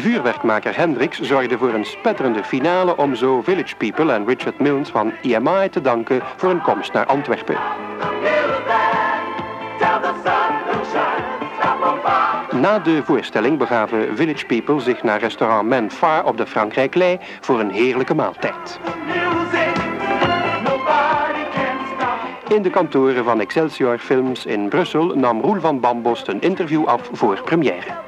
[0.01, 5.12] Vuurwerkmaker Hendricks zorgde voor een spetterende finale om zo Village People en Richard Milnes van
[5.22, 7.57] EMI te danken voor hun komst naar Antwerpen.
[12.61, 17.70] Na de voorstelling begaven Village People zich naar restaurant Menfar op de Frankrijklei voor een
[17.70, 18.80] heerlijke maaltijd.
[22.49, 27.09] In de kantoren van Excelsior Films in Brussel nam Roel van Bambost een interview af
[27.12, 28.07] voor première.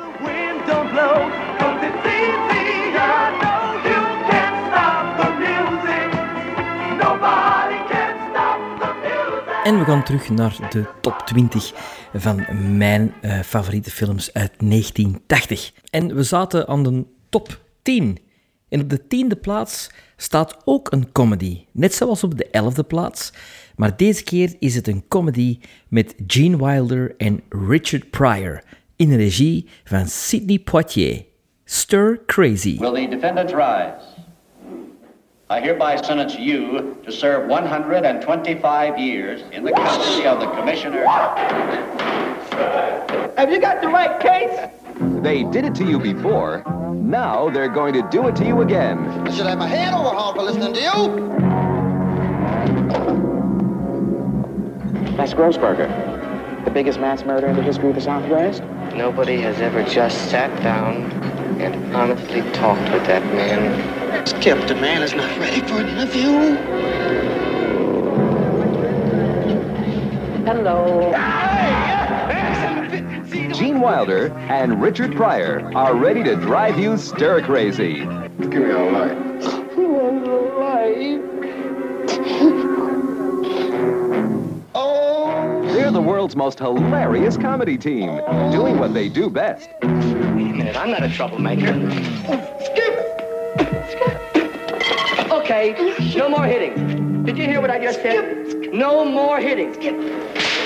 [9.70, 11.72] En we gaan terug naar de top 20
[12.14, 12.44] van
[12.76, 15.72] mijn uh, favoriete films uit 1980.
[15.90, 18.18] En we zaten aan de top 10.
[18.68, 21.64] En op de tiende plaats staat ook een comedy.
[21.72, 23.32] Net zoals op de elfde plaats.
[23.76, 25.58] Maar deze keer is het een comedy
[25.88, 28.62] met Gene Wilder en Richard Pryor.
[28.96, 31.24] In regie van Sidney Poitier.
[31.64, 32.78] Stir Crazy.
[32.78, 34.09] Will the defendants rise?
[35.50, 41.04] I hereby sentence you to serve 125 years in the custody of the commissioner.
[43.36, 44.70] Have you got the right case?
[45.24, 46.62] They did it to you before.
[46.94, 48.98] Now they're going to do it to you again.
[49.26, 51.18] I should have my head overhauled for listening to you.
[55.16, 58.62] That's Grossberger, the biggest mass murder in the history of the Southwest.
[58.94, 61.29] Nobody has ever just sat down
[61.60, 64.26] and honestly talked with that man.
[64.26, 66.56] Skip, the man is not ready for an interview.
[70.46, 71.12] Hello.
[73.54, 78.00] Gene Wilder and Richard Pryor are ready to drive you stir crazy.
[78.38, 79.30] Give me a light.
[84.74, 88.16] Oh they're the world's most hilarious comedy team,
[88.50, 89.70] doing what they do best.
[90.70, 91.72] Minute, I'm not a troublemaker.
[95.32, 95.74] Okay,
[96.14, 97.24] no more hitting.
[97.24, 98.72] Did you hear what I just said?
[98.72, 99.74] No more hitting.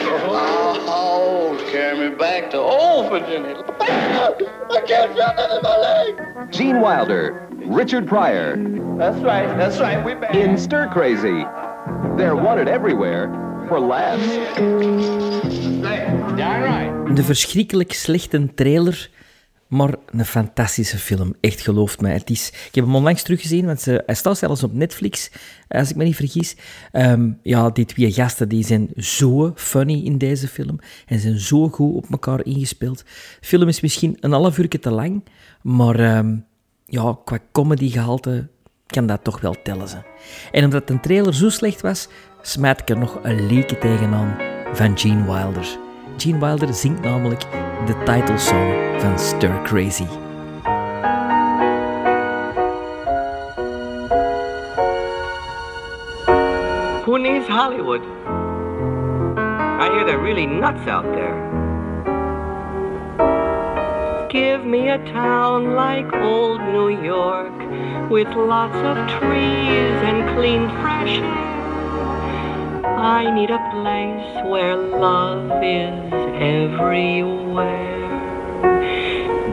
[0.06, 3.62] Oh, carry me back to old Virginia.
[3.80, 6.52] I can't feel nothing in my leg.
[6.52, 8.56] Gene Wilder, Richard Pryor,
[8.98, 10.04] That's right, that's right.
[10.04, 10.34] We back.
[10.34, 11.46] in Stir Crazy.
[12.18, 13.30] They're wanted everywhere
[13.68, 14.28] for laughs.
[17.14, 19.08] De verschrikkelijk slechte trailer,
[19.68, 21.34] maar een fantastische film.
[21.40, 22.12] Echt, gelooft mij.
[22.12, 25.30] Het is, ik heb hem onlangs teruggezien, want ze, hij staat zelfs op Netflix,
[25.68, 26.56] als ik me niet vergis.
[26.92, 31.68] Ehm, ja, die twee gasten die zijn zo funny in deze film en zijn zo
[31.68, 32.98] goed op elkaar ingespeeld.
[33.40, 35.24] De film is misschien een half uur te lang,
[35.62, 36.36] maar ehm,
[36.86, 38.48] ja, qua comedygehalte
[38.86, 39.88] kan dat toch wel tellen.
[39.88, 39.96] Ze.
[40.52, 42.08] En omdat een trailer zo slecht was,
[42.42, 44.36] smijt ik er nog een leken tegenaan
[44.72, 45.78] van Gene Wilder.
[46.16, 50.06] Gene Wilder zingt namelijk de titelsong van Stir Crazy.
[57.04, 58.02] Who needs Hollywood?
[59.36, 61.36] I hear they're really nuts out there.
[64.30, 67.52] Give me a town like old New York
[68.10, 71.63] with lots of trees and clean, fresh air.
[72.86, 78.04] I need a place where love is everywhere.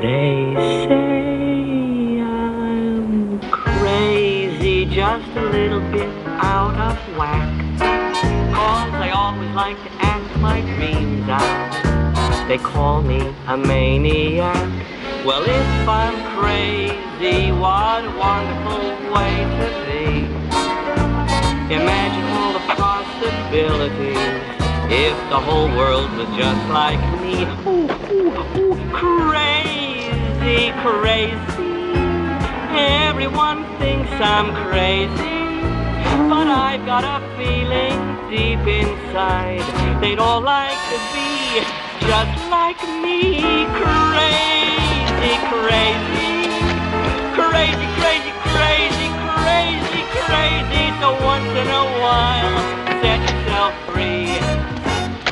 [0.01, 0.53] They
[0.87, 7.49] say I'm crazy, just a little bit out of whack.
[8.53, 12.47] Cause I always like to act my dreams out.
[12.47, 14.69] They call me a maniac.
[15.25, 18.81] Well, if I'm crazy, what a wonderful
[19.13, 20.01] way to be.
[21.73, 22.80] Imagine all the
[23.21, 24.17] possibilities
[24.89, 27.45] if the whole world was just like me.
[27.69, 31.93] Ooh, ooh, ooh, crazy, crazy.
[32.73, 35.37] Everyone thinks I'm crazy.
[36.29, 37.99] But I've got a feeling
[38.29, 39.61] deep inside
[40.01, 41.61] they'd all like to be
[42.07, 43.65] just like me.
[43.77, 44.51] Crazy.
[45.51, 46.31] Crazy,
[47.37, 48.30] crazy, crazy,
[50.27, 50.85] crazy.
[50.99, 52.57] So once in a while,
[53.01, 54.27] set yourself free.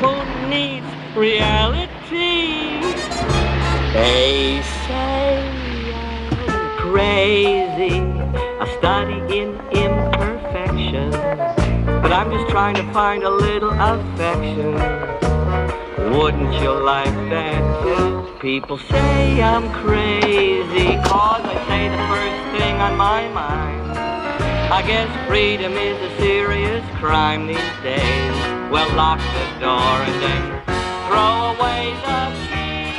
[0.00, 0.12] Who
[0.48, 0.86] needs
[1.16, 2.80] reality?
[3.92, 8.00] They say I'm crazy.
[8.62, 11.10] I study in imperfection.
[12.02, 14.74] But I'm just trying to find a little affection.
[16.16, 18.26] Wouldn't you like that too?
[18.40, 23.89] People say I'm crazy, cause I say the first thing on my mind.
[24.72, 28.36] I guess freedom is a serious crime these days.
[28.70, 30.42] Well, lock the door and then
[31.08, 32.94] throw away the key.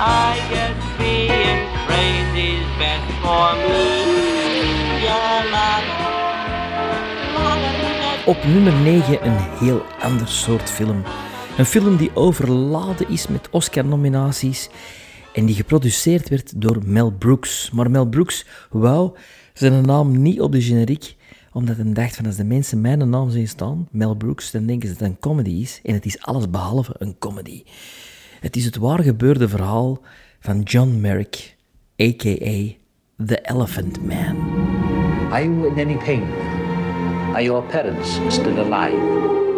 [0.00, 4.00] I guess being crazy's best for me.
[5.52, 5.80] La,
[8.24, 11.02] Op nummer 9 een heel ander soort film.
[11.56, 14.68] Een film die overladen is met Oscar-nominaties
[15.32, 17.70] en die geproduceerd werd door Mel Brooks.
[17.70, 19.16] Maar Mel Brooks wou
[19.60, 21.16] zijn naam niet op de generiek,
[21.52, 24.88] omdat hij dacht van als de mensen mijn naam zien staan, Mel Brooks, dan denken
[24.88, 25.80] ze dat het een comedy is.
[25.82, 27.62] En het is alles behalve een comedy.
[28.40, 30.00] Het is het waar gebeurde verhaal
[30.40, 31.56] van John Merrick,
[32.02, 32.78] a.k.a.
[33.26, 34.36] The Elephant Man.
[35.30, 36.22] Are you in any pain?
[37.32, 39.49] Are your parents still alive?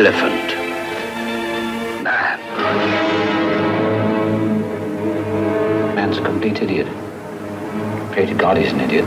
[0.00, 0.48] Elephant
[2.02, 2.40] man.
[5.94, 6.86] Man's a complete idiot.
[8.10, 9.04] Created God, he's an idiot.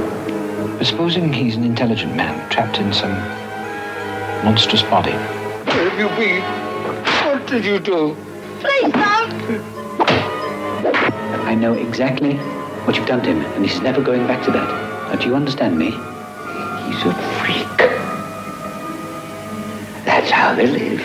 [0.77, 3.13] But supposing he's an intelligent man trapped in some
[4.45, 5.13] monstrous body.
[5.13, 6.43] Where have you been?
[7.25, 8.15] What did you do?
[8.59, 9.33] Please don't.
[11.47, 12.35] I know exactly
[12.85, 14.69] what you've done to him, and he's never going back to that.
[15.09, 15.85] Now, do you understand me?
[15.87, 17.32] He's a
[20.43, 21.01] how they live.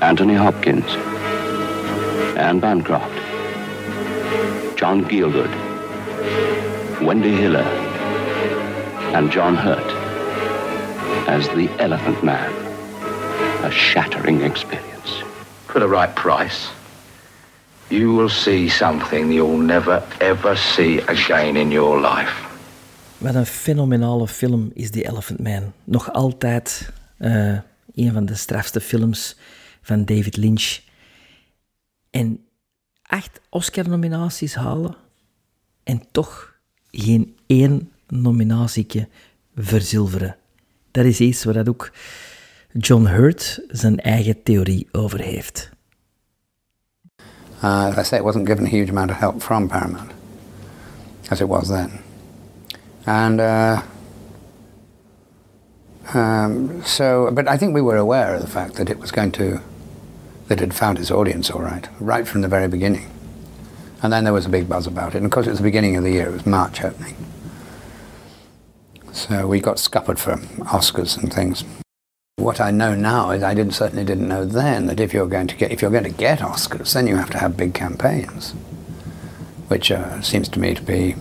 [0.00, 0.90] Anthony Hopkins,
[2.46, 3.16] Anne Bancroft,
[4.78, 5.52] John Gielgud,
[7.02, 7.68] Wendy Hiller,
[9.16, 9.90] and John Hurt
[11.28, 12.50] as the Elephant Man.
[13.64, 15.10] A shattering experience.
[15.66, 16.70] For the right price,
[17.90, 22.48] you will see something you'll never ever see again in your life.
[23.18, 25.72] Wat een fenomenale film is The Elephant Man.
[25.84, 27.58] Nog altijd uh,
[27.94, 29.36] een van de strafste films
[29.82, 30.80] van David Lynch.
[32.10, 32.44] En
[33.02, 34.96] acht Oscar-nominaties halen
[35.82, 36.54] en toch
[36.90, 39.08] geen één nominatieke
[39.56, 40.36] verzilveren.
[40.90, 41.92] Dat is iets waar dat ook
[42.72, 45.70] John Hurt zijn eigen theorie over heeft.
[47.62, 50.10] Uh, as I say, it wasn't given a huge amount of help from Paramount,
[51.28, 51.90] as it was then.
[53.04, 53.80] And uh,
[56.14, 59.32] um, so, but I think we were aware of the fact that it was going
[59.32, 59.60] to,
[60.48, 63.10] that it had found its audience all right, right from the very beginning.
[64.02, 65.18] And then there was a big buzz about it.
[65.18, 67.16] And of course, it was the beginning of the year, it was March opening.
[69.12, 71.64] So we got scuppered for Oscars and things.
[72.36, 75.48] What I know now is I didn't certainly didn't know then that if you're going
[75.48, 78.52] to get if you're going to get Oscars, then you have to have big campaigns,
[79.68, 81.16] which uh, seems to me to be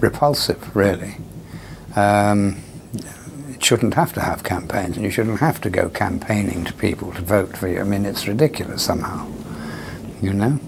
[0.00, 1.16] repulsive, really.
[1.94, 2.62] Um,
[3.62, 7.22] shouldn't have to have campaigns, and you shouldn't have to go campaigning to people to
[7.22, 7.80] vote for you.
[7.80, 9.26] I mean, it's ridiculous somehow,
[10.20, 10.60] you know.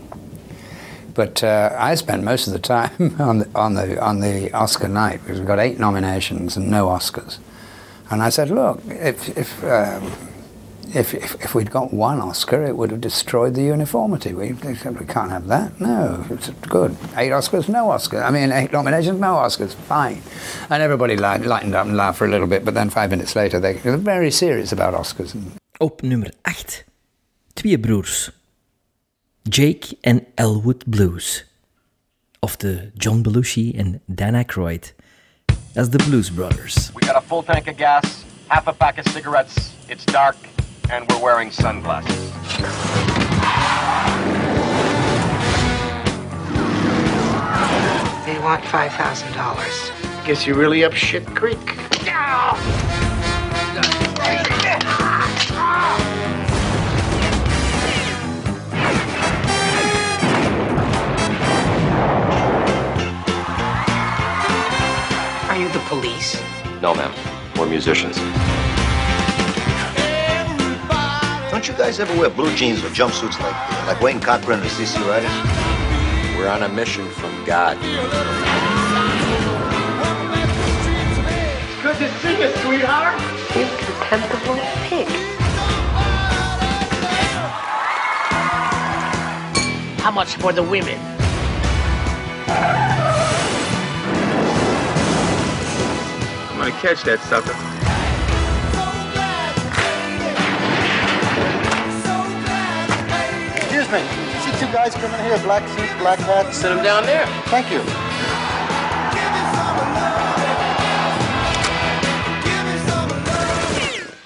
[1.15, 4.89] But uh, I spent most of the time on the, on the on the Oscar
[4.89, 7.39] night because we got eight nominations and no Oscars.
[8.11, 10.13] And I said, look, if if, um,
[10.95, 14.33] if if, if we'd got one Oscar, it would have destroyed the uniformity.
[14.35, 15.81] We, we can't have that.
[15.81, 16.97] No, it's good.
[17.17, 18.25] Eight Oscars, no Oscars.
[18.25, 19.75] I mean, eight nominations, no Oscars.
[19.75, 20.23] Fine.
[20.71, 22.65] And everybody lightened up and laughed for a little bit.
[22.65, 25.35] But then five minutes later, they were very serious about Oscars.
[25.81, 26.85] Op nummer 8.
[27.55, 28.31] Twee broers.
[29.43, 31.45] Jake en Elwood Blues.
[32.41, 34.93] Of de John Belushi en Dan Aykroyd
[35.79, 36.93] as the Blues Brothers.
[36.95, 40.37] We got a full tank of gas, half a pack of cigarettes, it's dark,
[40.91, 42.33] and we're wearing sunglasses.
[48.25, 50.27] They want $5,000.
[50.27, 51.59] Guess you're really up shit creek.
[65.49, 66.41] Are you the police?
[66.81, 67.13] No, ma'am.
[67.59, 68.19] We're musicians.
[71.59, 74.73] Don't you guys ever wear blue jeans or jumpsuits like like Wayne Cochran and the
[74.73, 75.29] CC Riders?
[76.39, 77.77] We're on a mission from God.
[81.83, 83.21] Good to see you, sweetheart.
[83.57, 84.55] You contemptible
[84.87, 85.09] pig.
[89.99, 91.01] How much for the women?
[96.53, 97.78] I'm gonna catch that sucker.
[103.91, 104.53] Excuse me.
[104.53, 106.59] See two guys coming here, black suits, black hats.
[106.59, 107.25] Sit them down there.
[107.47, 107.81] Thank you.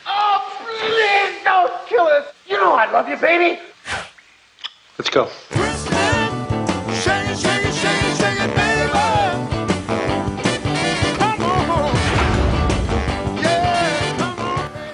[0.04, 2.32] Oh, please don't kill us.
[2.48, 3.60] You know I love you, baby.
[4.98, 5.30] Let's go.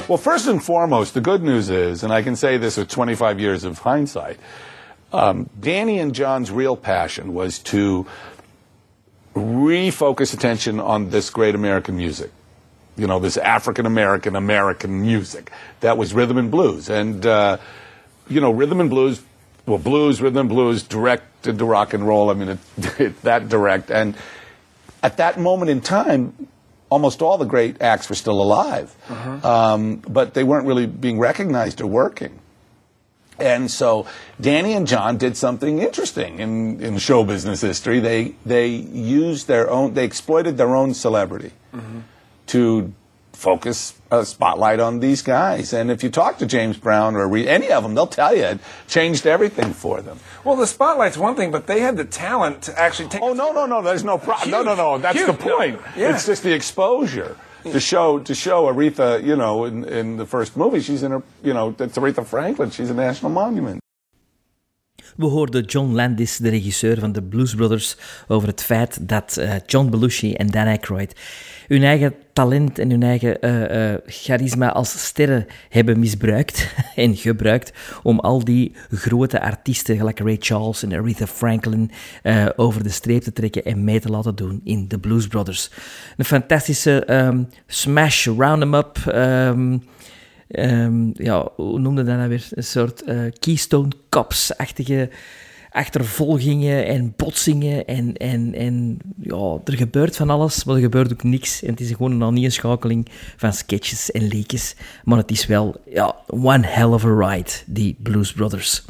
[0.08, 3.38] Well, first and foremost, the good news is, and I can say this with 25
[3.38, 4.38] years of hindsight,
[5.12, 8.06] um, Danny and John's real passion was to
[9.34, 12.30] refocus attention on this great American music.
[12.96, 15.52] You know, this African American American music.
[15.80, 16.88] That was rhythm and blues.
[16.88, 17.58] And, uh,
[18.30, 19.20] you know, rhythm and blues,
[19.66, 22.30] well, blues, rhythm and blues, directed to rock and roll.
[22.30, 22.58] I mean, it,
[22.98, 23.90] it, that direct.
[23.90, 24.16] And
[25.02, 26.48] at that moment in time,
[26.90, 28.94] almost all the great acts were still alive,
[29.44, 32.38] um, but they weren't really being recognized or working.
[33.38, 34.06] And so
[34.40, 38.00] Danny and John did something interesting in, in show business history.
[38.00, 41.52] They they used their own, they exploited their own celebrity
[42.48, 42.92] to
[43.38, 45.72] focus a spotlight on these guys.
[45.72, 48.44] And if you talk to James Brown or read any of them, they'll tell you
[48.44, 48.58] it
[48.88, 50.18] changed everything for them.
[50.44, 53.22] Well, the spotlight's one thing, but they had the talent to actually take.
[53.22, 53.80] Oh no, no, no!
[53.82, 54.50] There's no problem.
[54.50, 54.98] No, no, no.
[54.98, 55.44] That's the Huge.
[55.44, 55.56] No.
[55.56, 55.80] point.
[55.96, 56.10] Yeah.
[56.14, 59.22] It's just the exposure to show to show Aretha.
[59.22, 62.70] You know, in, in the first movie, she's in a you know it's Aretha Franklin.
[62.70, 63.80] She's a national monument.
[65.16, 67.96] We hoorden John Landis, de regisseur van de Blues Brothers,
[68.28, 71.14] over het feit dat uh, John Belushi en Dan Aykroyd
[71.68, 77.72] hun eigen talent en hun eigen uh, uh, charisma als sterren hebben misbruikt en gebruikt
[78.02, 81.90] om al die grote artiesten, gelijk Ray Charles en Aretha Franklin,
[82.22, 85.70] uh, over de streep te trekken en mee te laten doen in The Blues Brothers.
[86.16, 88.98] Een fantastische um, smash, round-em-up...
[89.06, 89.82] Um,
[90.48, 92.48] um, ja, hoe noemde dat nou weer?
[92.50, 93.04] Een soort
[93.38, 95.10] Keystone Cops-achtige
[95.70, 97.86] achtervolgingen en botsingen.
[97.86, 101.62] En, en, en ja, er gebeurt van alles, maar er gebeurt ook niks.
[101.62, 104.76] En het is gewoon een aaneenschakeling van sketches en leekjes.
[105.04, 108.84] Maar het is wel ja, one hell of a ride, die Blues Brothers.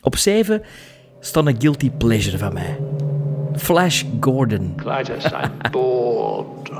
[0.00, 0.62] Op 7
[1.20, 2.78] staat een guilty pleasure van mij.
[3.56, 4.72] Flash Gordon.
[4.76, 6.70] Clytus, I'm bored.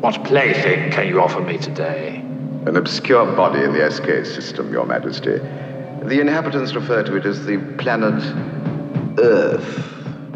[0.00, 2.24] What plaything can you offer me today?
[2.66, 5.40] An obscure body in the SK system, Your Majesty.
[6.02, 8.22] The inhabitants refer to it as the planet
[9.18, 9.84] Earth.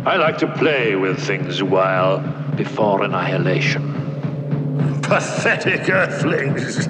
[0.06, 2.20] I like to play with things a while
[2.54, 5.00] before annihilation.
[5.02, 6.86] Pathetic earthlings!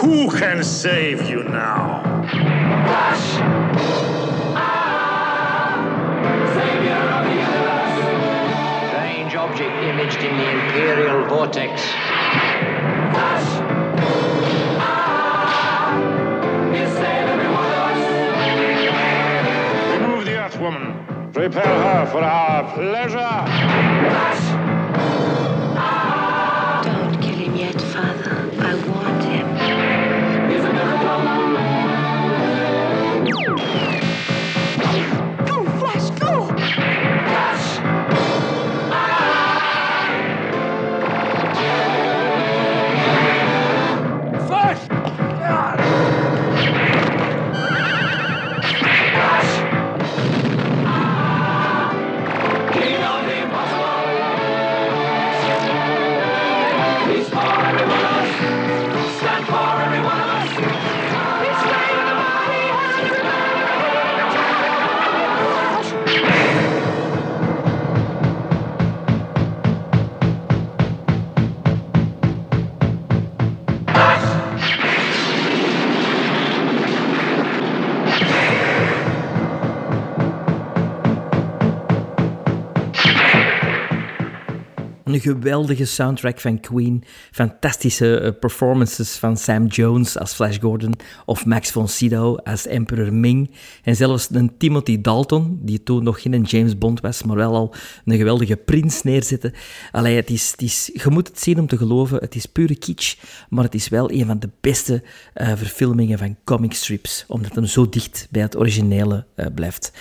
[0.00, 2.02] Who can save you now?
[2.84, 3.34] Flash!
[8.88, 12.17] Strange object imaged in the Imperial Vortex.
[20.68, 21.32] Woman.
[21.32, 24.47] Prepare her for our pleasure.
[85.32, 87.04] Geweldige soundtrack van Queen.
[87.30, 90.94] Fantastische uh, performances van Sam Jones als Flash Gordon.
[91.24, 93.50] Of Max von Sydow als Emperor Ming.
[93.82, 97.74] En zelfs een Timothy Dalton, die toen nog geen James Bond was, maar wel al
[98.04, 99.52] een geweldige prins neerzetten.
[99.92, 102.18] Allee, het is, het is, je moet het zien om te geloven.
[102.18, 103.16] Het is pure kitsch,
[103.48, 105.02] maar het is wel een van de beste
[105.34, 107.24] uh, verfilmingen van comic strips.
[107.28, 109.92] Omdat het zo dicht bij het originele uh, blijft.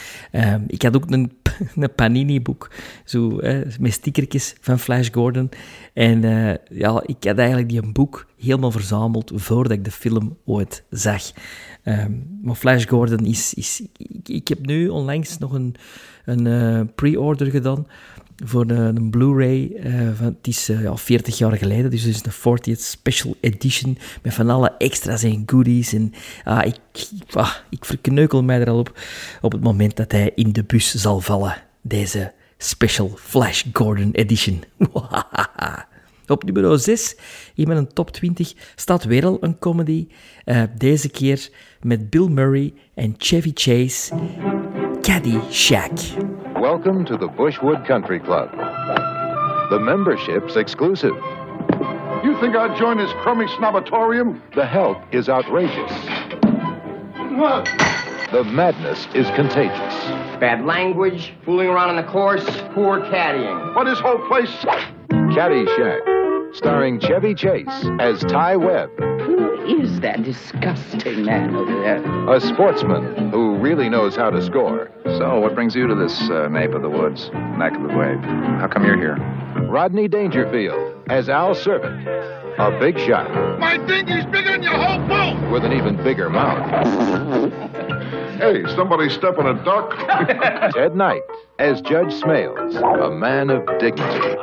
[0.68, 1.32] ik had ook een,
[1.76, 2.72] een Panini-boek,
[3.06, 3.40] zo,
[3.80, 5.17] met stickertjes van Flash Gordon.
[5.94, 10.84] En uh, ja, ik had eigenlijk die boek helemaal verzameld voordat ik de film ooit
[10.90, 11.32] zag.
[11.84, 13.54] Um, maar Flash Gordon is...
[13.54, 15.76] is ik, ik, heb nu onlangs nog een,
[16.26, 17.88] een uh, pre-order gedaan
[18.46, 19.72] voor een, Blu-ray.
[19.84, 23.98] Uh, van, het is ja, 40 jaar geleden, dus het is een 40th Special Edition
[24.22, 25.94] met van alle extra's en goodies.
[25.94, 26.14] En
[26.44, 26.80] ah, ik,
[27.32, 29.00] ah, ik verkneukel mij er al op
[29.42, 31.56] op het moment dat hij in de bus zal vallen.
[31.82, 34.64] Deze Special Flash Gordon Edition.
[36.28, 37.18] Op nummer 6
[37.56, 40.08] in mijn top 20 staat weer al een comedy.
[40.46, 41.50] Uh, deze keer
[41.82, 44.16] met Bill Murray en Chevy Chase.
[45.02, 45.92] Caddy Shack.
[46.54, 48.50] Welcome to the Bushwood Country Club.
[49.70, 51.16] The membership's exclusive.
[52.24, 54.42] You think I'd join this crummy snobatorium?
[54.54, 55.92] The help is outrageous.
[58.32, 59.94] The madness is contagious.
[60.38, 62.44] Bad language, fooling around on the course,
[62.74, 63.74] poor caddying.
[63.74, 64.52] What is whole place?
[65.34, 66.02] Caddy Shack,
[66.54, 68.90] starring Chevy Chase as Ty Webb.
[69.22, 72.30] Who is that disgusting man over there?
[72.30, 74.92] A sportsman who really knows how to score.
[75.06, 78.20] So, what brings you to this uh, nape of the woods, neck of the wave?
[78.60, 79.16] How come you're here?
[79.70, 82.06] Rodney Dangerfield as Al Servant,
[82.60, 83.32] a big shot.
[83.58, 85.50] My dinghy's bigger than your whole boat!
[85.50, 87.74] With an even bigger mouth.
[88.38, 89.96] Hey, somebody step on a duck?
[90.74, 91.22] Ted Knight
[91.60, 94.38] as Judge Smales, a man of dignity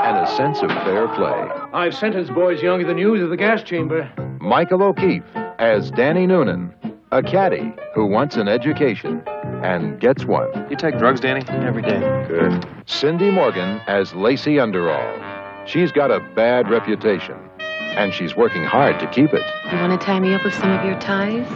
[0.00, 1.48] and a sense of fair play.
[1.72, 4.10] I've sentenced boys younger than you to the gas chamber.
[4.40, 5.22] Michael O'Keefe
[5.58, 6.74] as Danny Noonan,
[7.12, 9.22] a caddy who wants an education
[9.62, 10.48] and gets one.
[10.70, 11.44] You take drugs, Danny?
[11.64, 12.00] Every day.
[12.26, 12.66] Good.
[12.86, 15.66] Cindy Morgan as Lacey Underall.
[15.66, 19.44] She's got a bad reputation, and she's working hard to keep it.
[19.70, 21.46] You want to tie me up with some of your ties?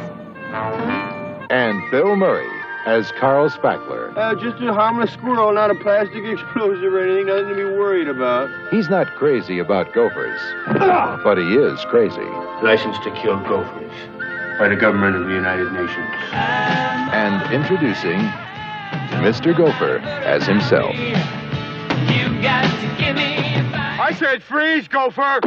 [0.51, 1.06] Huh?
[1.51, 2.49] And Bill Murray
[2.87, 4.17] as Carl Spackler.
[4.17, 7.27] Uh, just a harmless squirrel, not a plastic explosive or anything.
[7.27, 8.49] Nothing to be worried about.
[8.71, 10.41] He's not crazy about gophers,
[11.25, 12.25] but he is crazy.
[12.63, 13.93] License to kill gophers
[14.59, 16.15] by the government of the United Nations.
[16.33, 18.21] And introducing
[19.21, 19.57] Mr.
[19.57, 20.95] Gopher as himself.
[23.99, 25.41] I said freeze, gopher!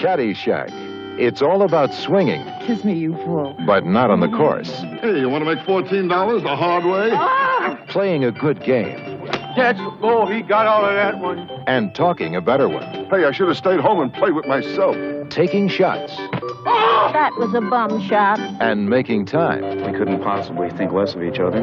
[0.00, 0.85] Caddyshack.
[1.18, 3.56] It's all about swinging, Kiss me, you fool.
[3.66, 4.70] but not on the course.
[5.00, 7.10] Hey, you want to make $14 the hard way?
[7.88, 9.26] Playing a good game
[9.56, 11.38] That's oh, he got all of that one.
[11.66, 12.82] and talking a better one.
[13.06, 14.94] Hey, I should have stayed home and played with myself.
[15.30, 16.14] Taking shots
[16.64, 18.38] That was a bum shot.
[18.60, 19.62] and making time.
[19.90, 21.62] We couldn't possibly think less of each other.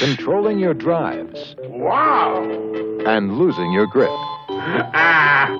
[0.00, 2.42] Controlling your drives Wow!
[3.06, 4.10] and losing your grip.
[4.50, 5.58] Ah!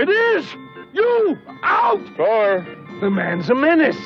[0.00, 0.56] It is!
[0.92, 1.36] You!
[1.60, 2.00] Out!
[2.14, 2.64] Score.
[3.00, 3.98] The man's a menace.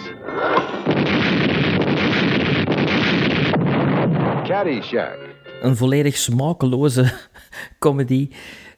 [4.45, 5.19] Caddyshack.
[5.63, 7.13] Een volledig smakeloze
[7.79, 8.29] comedy.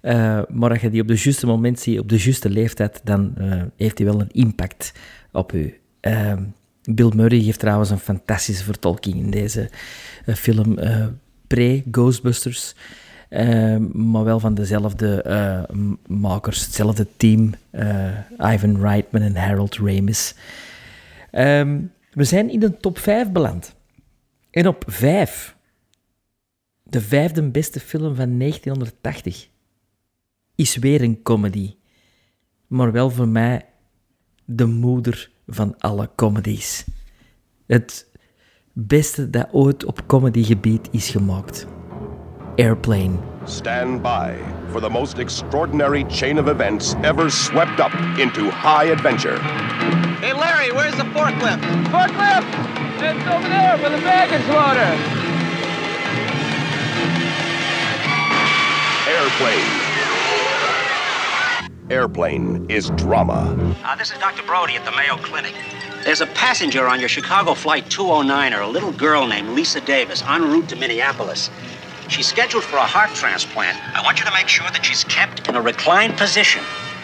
[0.01, 3.33] Eh, maar als je die op de juiste moment ziet, op de juiste leeftijd, dan
[3.37, 4.93] eh, heeft hij wel een impact
[5.33, 5.81] op u.
[6.01, 6.43] Ehm,
[6.83, 9.71] Bill Murray heeft trouwens een fantastische vertolking in deze
[10.27, 10.79] eh, film.
[10.79, 11.07] eh,
[11.47, 12.75] Pre-Ghostbusters.
[13.29, 15.63] Ehm, maar wel van dezelfde eh,
[16.07, 17.55] makers, hetzelfde team.
[17.71, 20.35] eh, Ivan Reitman en Harold Ramis.
[21.31, 21.81] Ehm,
[22.13, 23.75] we zijn in de top 5 beland.
[24.51, 25.57] En op 5
[26.83, 29.49] de vijfde beste film van 1980
[30.55, 31.75] is weer een comedy.
[32.67, 33.65] Maar wel voor mij
[34.45, 36.85] de moeder van alle comedies.
[37.67, 38.07] Het
[38.73, 41.67] beste dat ooit op comedygebied is gemaakt.
[42.59, 43.23] Airplane.
[43.47, 44.39] Stand by
[44.73, 49.39] for the most extraordinary chain of events ever swept up into high adventure.
[50.21, 51.61] Hey, Larry, where's the forklift?
[51.93, 52.49] Forklift!
[52.97, 54.97] It's over there for the baggage loader.
[59.13, 59.87] Airplane.
[61.91, 63.77] Airplane is drama.
[63.85, 64.43] Uh, this is Dr.
[64.45, 65.53] Brody at the Mayo Clinic.
[66.05, 70.43] There's a passenger on your Chicago flight 209er, a little girl named Lisa Davis, en
[70.43, 71.51] route to Minneapolis.
[72.09, 73.77] She's scheduled for a heart transplant.
[73.97, 76.63] I want you to make sure that she's kept in a reclined position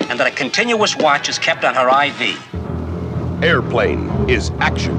[0.08, 3.42] and that a continuous watch is kept on her IV.
[3.42, 4.96] Airplane is action.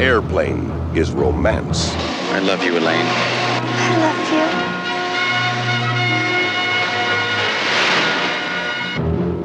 [0.00, 1.92] Airplane is romance.
[2.32, 3.41] I love you, Elaine.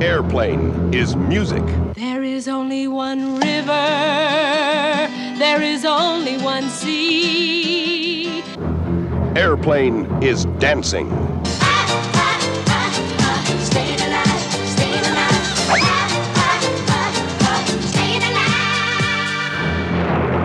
[0.02, 1.64] Airplane is music.
[1.96, 3.66] There is only one river,
[5.40, 8.44] there is only one sea.
[9.36, 11.10] Airplane is dancing.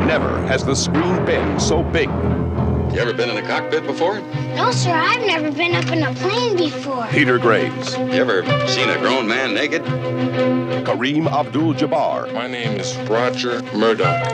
[0.07, 2.09] Never has the screen been so big.
[2.93, 4.20] You ever been in a cockpit before?
[4.55, 7.06] No, sir, I've never been up in a plane before.
[7.06, 9.82] Peter Graves, You ever seen a grown man naked?
[10.85, 14.27] Kareem Abdul-Jabbar, My name is Roger Murdoch.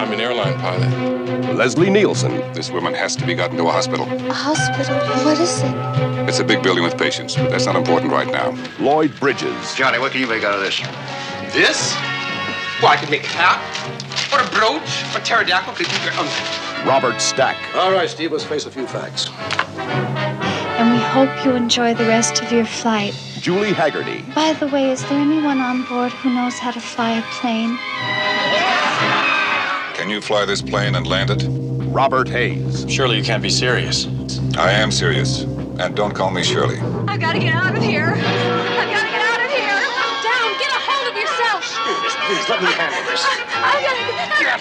[0.00, 1.54] I'm an airline pilot.
[1.54, 4.06] Leslie Nielsen, This woman has to be gotten to a hospital.
[4.28, 4.96] A hospital?
[5.24, 6.28] What is it?
[6.28, 8.56] It's a big building with patients, but that's not important right now.
[8.80, 10.80] Lloyd Bridges, Johnny, what can you make out of this?
[11.54, 11.94] This?
[12.82, 13.60] Well, I could make a cap,
[14.32, 15.74] or a brooch, or pterodactyl.
[15.74, 16.28] Could you, um,
[16.86, 19.28] Robert Stack, All right, Steve, let's face a few facts.
[19.78, 23.14] And we hope you enjoy the rest of your flight.
[23.40, 27.18] Julie Haggerty, By the way, is there anyone on board who knows how to fly
[27.18, 27.78] a plane?
[29.96, 31.46] Can you fly this plane and land it?
[31.94, 34.06] Robert Hayes, Surely you can't be serious.
[34.58, 35.42] I am serious.
[35.78, 36.78] And don't call me Shirley.
[37.08, 38.14] I've got to get out of here.
[42.24, 43.20] Please, let me handle this.
[43.20, 44.60] I've got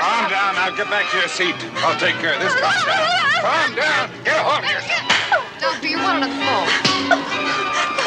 [0.00, 0.54] Calm down.
[0.54, 1.54] Now get back to your seat.
[1.84, 2.54] I'll take care of this.
[2.56, 3.04] Calm down.
[3.44, 4.08] Calm down.
[4.24, 5.04] Get a hold of yourself.
[5.60, 6.68] Doctor, you're one on the phone.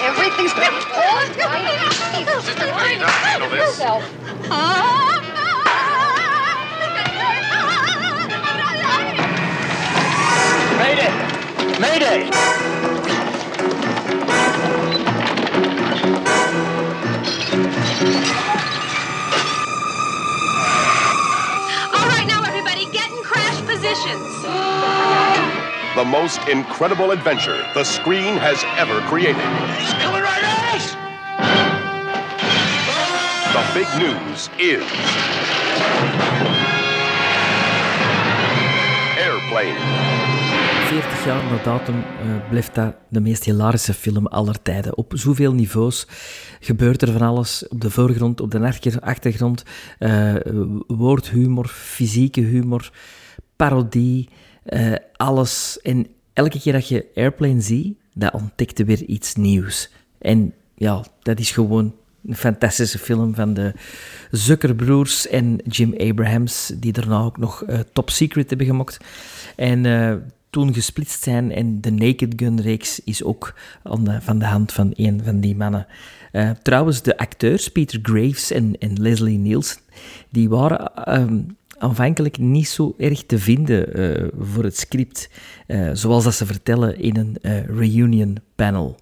[0.02, 1.30] Everything's been all right.
[2.42, 3.78] Sister, please, I'll handle this.
[10.82, 11.14] Mayday!
[11.80, 13.01] Mayday!
[23.82, 24.44] Positions.
[25.96, 29.48] the most incredible adventure the screen has ever created.
[29.80, 30.86] He's coming right at us!
[33.56, 34.86] The big news is
[39.18, 39.80] Airplane.
[40.88, 44.98] 40 jaar na datum uh, blijft dat de meest hilarische film aller tijden.
[44.98, 46.08] Op zoveel niveaus
[46.60, 47.68] gebeurt er van alles.
[47.68, 49.64] Op de voorgrond, op de achtergrond.
[50.00, 50.36] Uh,
[50.88, 52.92] woordhumor, fysieke humor,
[53.62, 54.30] parodie,
[54.66, 55.80] uh, alles.
[55.82, 59.90] En elke keer dat je Airplane ziet, dat ontdekte weer iets nieuws.
[60.18, 63.74] En ja, dat is gewoon een fantastische film van de
[64.32, 68.98] Zuckerbroers en Jim Abrahams, die daarna ook nog uh, Top Secret hebben gemaakt.
[69.56, 70.14] En uh,
[70.50, 75.22] toen gesplitst zijn en de Naked Gun-reeks is ook de, van de hand van een
[75.24, 75.88] van die mannen.
[76.62, 79.82] Trouwens, de acteurs Peter Graves en, en Leslie Nielsen,
[80.30, 85.30] die waren um, aanvankelijk niet zo erg te vinden uh, voor het script,
[85.68, 89.01] uh, zoals dat ze vertellen in een reunion panel.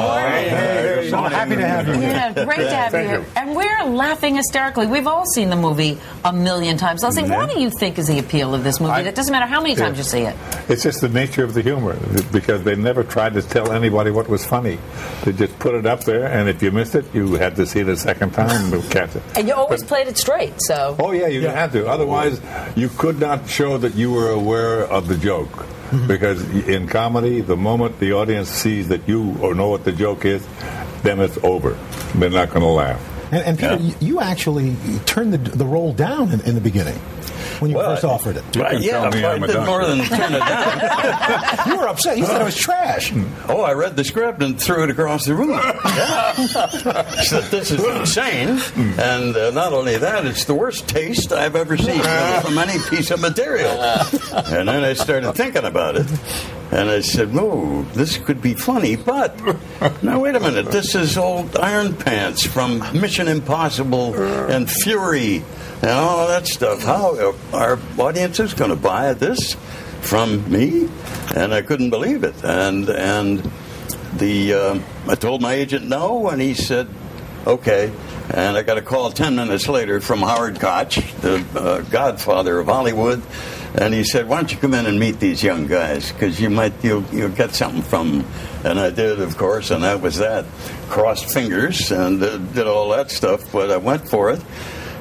[0.00, 1.94] Hey, hey, so happy to have you.
[1.94, 3.24] Yeah, great to have you here.
[3.36, 4.86] And we're laughing hysterically.
[4.86, 7.04] We've all seen the movie a million times.
[7.04, 7.36] I'll say, yeah.
[7.36, 8.92] what do you think is the appeal of this movie?
[8.92, 10.36] I, it doesn't matter how many times you see it.
[10.68, 11.96] It's just the nature of the humor
[12.32, 14.78] because they never tried to tell anybody what was funny.
[15.24, 17.80] They just put it up there, and if you missed it, you had to see
[17.80, 19.22] it a second time to catch it.
[19.36, 20.96] And you always but, played it straight, so.
[20.98, 21.52] Oh yeah, you yeah.
[21.52, 21.88] had to.
[21.88, 22.40] Otherwise,
[22.76, 25.66] you could not show that you were aware of the joke.
[26.06, 30.24] Because in comedy, the moment the audience sees that you or know what the joke
[30.24, 30.46] is,
[31.02, 31.78] then it's over.
[32.14, 33.32] They're not going to laugh.
[33.32, 33.94] And, and Peter, yeah.
[34.00, 34.76] you actually
[35.06, 36.98] turned the, the role down in, in the beginning
[37.60, 38.56] when you well, first offered it.
[38.56, 41.66] You yeah, I did more than turn it down.
[41.68, 42.18] you were upset.
[42.18, 43.12] You thought it was trash.
[43.48, 45.50] Oh, I read the script and threw it across the room.
[45.50, 46.32] Yeah.
[47.22, 48.60] said, this is insane.
[48.98, 52.00] And uh, not only that, it's the worst taste I've ever seen
[52.42, 53.70] from any piece of material.
[53.70, 56.06] And then I started thinking about it.
[56.72, 59.36] And I said, "No, this could be funny." But
[60.04, 60.66] now, wait a minute.
[60.66, 65.42] This is old Iron Pants from Mission Impossible and Fury
[65.82, 66.82] and all that stuff.
[66.82, 69.54] How our audience is going to buy this
[70.00, 70.88] from me?
[71.34, 72.34] And I couldn't believe it.
[72.44, 73.50] And and
[74.16, 74.78] the uh,
[75.08, 76.88] I told my agent no, and he said,
[77.46, 77.92] "Okay."
[78.32, 82.66] And I got a call 10 minutes later from Howard Koch, the uh, godfather of
[82.66, 83.20] Hollywood.
[83.74, 86.12] And he said, Why don't you come in and meet these young guys?
[86.12, 88.32] Because you might, you'll, you'll get something from them.
[88.62, 90.44] And I did, of course, and that was that.
[90.88, 94.40] Crossed fingers and uh, did all that stuff, but I went for it.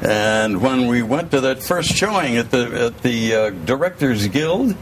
[0.02, 4.76] And when we went to that first showing at the at the uh, Directors Guild,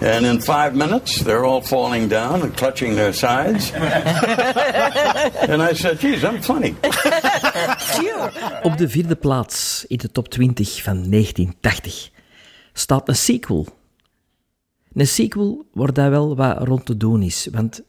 [0.00, 3.72] and in five minutes, they're all falling down and clutching their sides.
[5.48, 6.74] and I said, geez, I'm funny.
[8.62, 12.10] Op de vierde plaats in de top 20 van 1980
[12.72, 13.66] staat een sequel.
[14.92, 17.48] Een sequel waar daar wel wat rond te doen is.
[17.52, 17.82] Want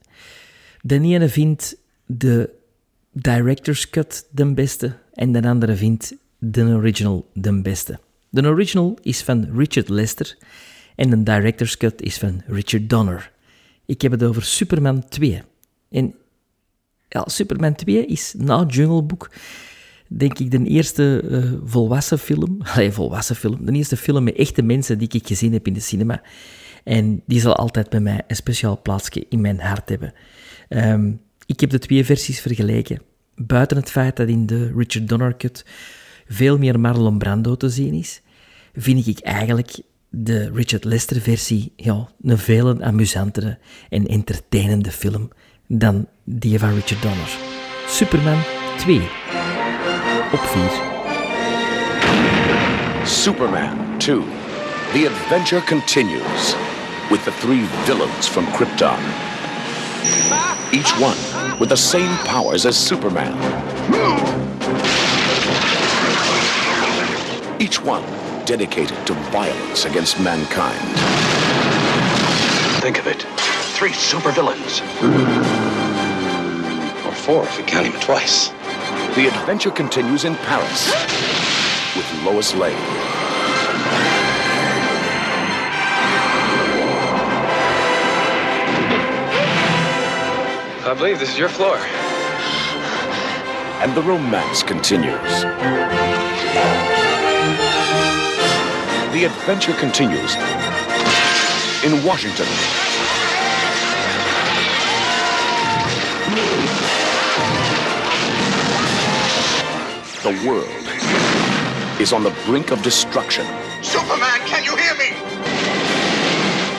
[0.82, 1.76] de ene vindt
[2.06, 2.50] de
[3.12, 8.00] director's cut de beste en de andere vindt de original de beste.
[8.30, 10.38] De original is van Richard Lester
[10.96, 13.32] en de director's cut is van Richard Donner.
[13.86, 15.42] Ik heb het over Superman 2.
[15.90, 16.16] En
[17.08, 19.30] ja, Superman 2 is na Jungle Book
[20.08, 24.62] denk ik de eerste uh, volwassen film, allee, volwassen film, de eerste film met echte
[24.62, 26.22] mensen die ik gezien heb in de cinema.
[26.84, 30.14] En die zal altijd bij mij een speciaal plaatsje in mijn hart hebben.
[30.70, 33.02] Um, ik heb de twee versies vergeleken.
[33.36, 35.66] Buiten het feit dat in de Richard Donner cut
[36.28, 38.22] veel meer Marlon Brando te zien is,
[38.76, 39.80] vind ik eigenlijk
[40.10, 43.58] de Richard Lester versie ja, een veel amusantere
[43.90, 45.30] en entertainende film
[45.68, 47.38] dan die van Richard Donner.
[47.88, 48.42] Superman
[48.78, 49.02] 2
[50.34, 50.88] op 4.
[53.06, 54.20] Superman 2.
[54.94, 56.56] The adventure continues
[57.10, 59.00] with the three villains from Krypton.
[60.72, 61.18] Each one
[61.60, 63.34] with the same powers as Superman.
[67.60, 68.04] Each one
[68.46, 70.80] dedicated to violence against mankind.
[72.84, 73.24] Think of it.
[73.74, 74.82] Three supervillains.
[77.04, 78.50] Or four if you count him twice.
[79.16, 80.86] The adventure continues in Paris
[81.96, 82.78] with Lois Lane.
[90.86, 91.78] I believe this is your floor.
[93.82, 97.07] And the romance continues.
[99.18, 100.36] The adventure continues
[101.84, 102.46] in Washington.
[110.22, 110.70] The world
[112.00, 113.48] is on the brink of destruction.
[113.82, 115.10] Superman, can you hear me?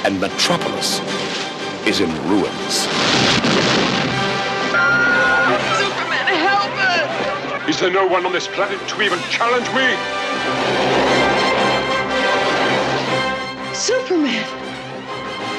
[0.05, 1.01] And Metropolis
[1.89, 2.86] is in ruins.
[5.74, 7.69] Superman, help us!
[7.69, 10.98] Is there no one on this planet to even challenge me?
[13.78, 14.44] Superman!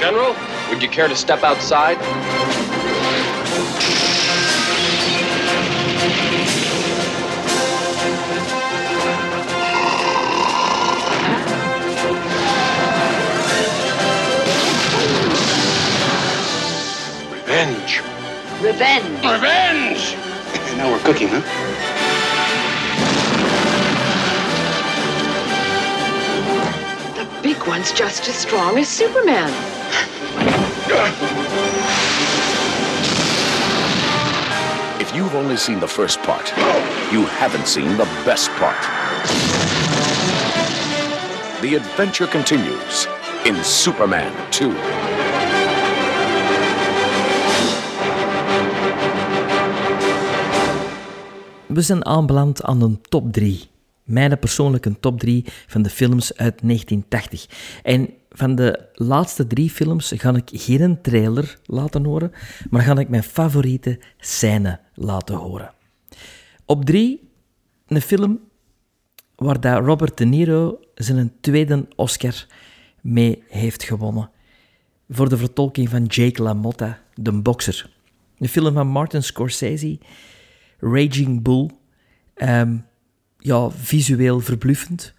[0.01, 0.35] General,
[0.69, 1.97] would you care to step outside?
[17.31, 18.01] Revenge.
[18.61, 19.25] Revenge.
[19.25, 20.15] Revenge!
[20.77, 21.68] now we're cooking, huh?
[27.69, 29.51] One's just as strong as Superman.
[34.99, 36.51] If you've only seen the first part,
[37.11, 38.81] you haven't seen the best part.
[41.61, 43.07] The adventure continues
[43.45, 44.73] in Superman 2.
[51.67, 53.69] We zijn aanbeland aan een top 3.
[54.09, 57.47] Mijn persoonlijke top 3 van de films uit 1980.
[57.83, 62.31] En van de laatste drie films ga ik geen trailer laten horen,
[62.69, 65.73] maar ga ik mijn favoriete scène laten horen.
[66.65, 67.29] Op 3
[67.87, 68.39] een film
[69.35, 72.45] waar Robert De Niro zijn tweede Oscar
[73.01, 74.29] mee heeft gewonnen.
[75.09, 77.89] Voor de vertolking van Jake LaMotta, de bokser.
[78.37, 79.99] Een film van Martin Scorsese,
[80.79, 81.69] Raging Bull.
[82.33, 82.77] Ehm,
[83.39, 85.13] ja, visueel verbluffend.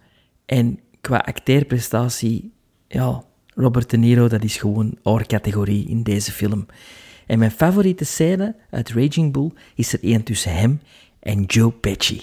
[0.45, 2.51] En qua acteerprestatie,
[2.87, 3.23] ja,
[3.55, 6.65] Robert De Niro, dat is gewoon oorcategorie in deze film.
[7.25, 10.81] En mijn favoriete scène uit Raging Bull is er één tussen hem
[11.19, 12.21] en Joe Pesci.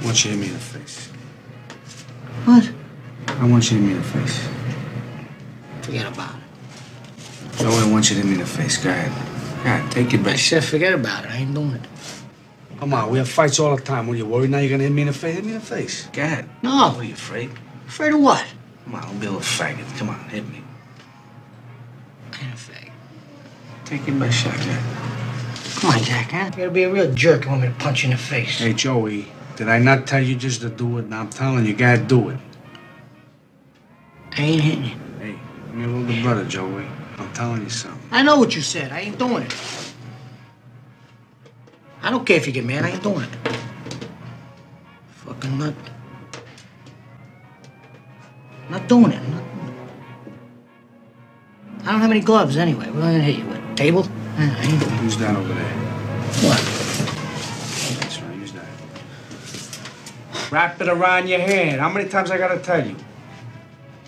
[0.00, 1.08] I want you to hit me in the face.
[2.44, 2.70] What?
[3.40, 4.38] I want you to hit me in the face.
[5.80, 7.58] Forget about it.
[7.58, 8.76] Joey, I want you to hit me in the face.
[8.76, 9.33] Go ahead.
[9.64, 10.26] Go ahead, take it back.
[10.26, 10.38] I back.
[10.38, 11.30] said forget about it.
[11.30, 11.88] I ain't doing it.
[12.78, 14.06] Come on, we have fights all the time.
[14.06, 15.36] What are you worried now you're gonna hit me in the face?
[15.36, 16.06] Hit me in the face.
[16.12, 16.50] Go ahead.
[16.62, 16.90] No.
[16.90, 17.50] What are you afraid?
[17.88, 18.44] Afraid of what?
[18.84, 19.98] Come on, don't be a little faggot.
[19.98, 20.62] Come on, hit me.
[22.34, 22.90] I ain't a fag.
[23.86, 24.82] Take your best shot, Jack.
[25.80, 26.44] Come on, Jack, huh?
[26.44, 27.44] You gotta be a real jerk.
[27.44, 28.58] You want me to punch you in the face.
[28.58, 31.08] Hey, Joey, did I not tell you just to do it?
[31.08, 32.38] Now I'm telling you, you gotta do it.
[34.32, 34.96] I ain't hitting you.
[35.20, 35.38] Hey,
[35.70, 36.86] I'm your older brother, Joey.
[37.18, 38.00] I'm telling you something.
[38.10, 38.92] I know what you said.
[38.92, 39.54] I ain't doing it.
[42.02, 42.84] I don't care if you get mad.
[42.84, 43.30] I ain't doing it.
[45.24, 45.74] Fucking nut.
[48.68, 49.22] Not doing it.
[49.28, 49.74] Not doing it.
[51.84, 52.86] I don't have any gloves anyway.
[52.86, 53.76] What am I gonna hit you with?
[53.76, 54.04] Table?
[54.04, 54.08] Eh,
[54.38, 54.98] I ain't doing it.
[55.00, 55.74] Who's that over there?
[56.44, 56.60] What?
[58.00, 58.66] That's right, use that.
[60.52, 61.80] Wrap it around your hand.
[61.80, 62.96] How many times I gotta tell you?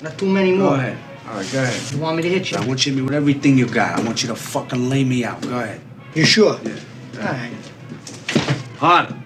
[0.03, 0.71] Not too many more.
[0.71, 0.99] Go ahead.
[1.29, 1.93] All right, go ahead.
[1.93, 2.57] You want me to hit you?
[2.57, 3.99] I want you to hit me with everything you got.
[3.99, 5.41] I want you to fucking lay me out.
[5.43, 5.81] Go ahead.
[6.15, 6.59] You sure?
[6.63, 6.73] Yeah.
[7.19, 7.53] All right.
[8.79, 9.17] Harder.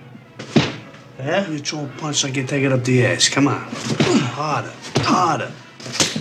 [1.19, 1.49] Yeah?
[1.49, 3.29] You throw a punch I can take it up the ass.
[3.29, 3.69] Come on.
[3.71, 4.73] Harder.
[5.01, 5.53] Harder.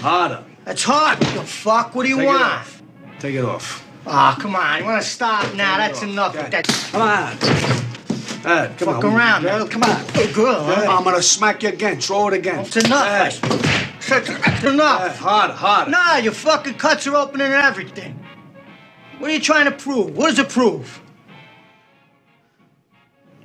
[0.01, 0.43] Harder.
[0.65, 1.19] That's hard.
[1.33, 1.95] You fuck.
[1.95, 2.43] What do you Take it want?
[2.43, 2.83] off.
[3.19, 3.87] Take it off.
[4.05, 4.79] Ah, come on.
[4.79, 5.77] You want to stop now?
[5.77, 6.35] That's enough.
[6.35, 6.67] of that.
[6.91, 7.85] Come on.
[8.43, 9.13] Right, come Fuck on.
[9.15, 10.05] around, Girl, come on.
[10.13, 10.97] Hey, girl, huh?
[10.97, 11.99] I'm gonna smack you again.
[11.99, 12.55] Throw it again.
[12.63, 13.07] That's enough.
[13.07, 13.31] Hey.
[14.09, 15.19] That's enough.
[15.19, 15.91] Harder, harder.
[15.91, 18.15] Nah, your fucking cuts are opening and everything.
[19.19, 20.15] What are you trying to prove?
[20.15, 20.99] What does it prove?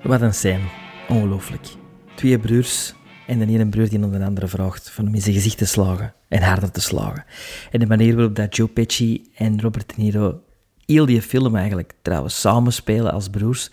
[0.03, 0.65] Wat een scène.
[1.09, 1.67] Ongelooflijk.
[2.15, 2.95] Twee broers
[3.27, 5.67] en de ene broer die aan de andere vraagt van hem in zijn gezicht te
[5.67, 7.25] slagen en harder te slagen.
[7.71, 10.43] En de manier waarop dat Joe Pesci en Robert De Niro
[10.87, 13.71] heel die film eigenlijk trouwens samenspelen als broers,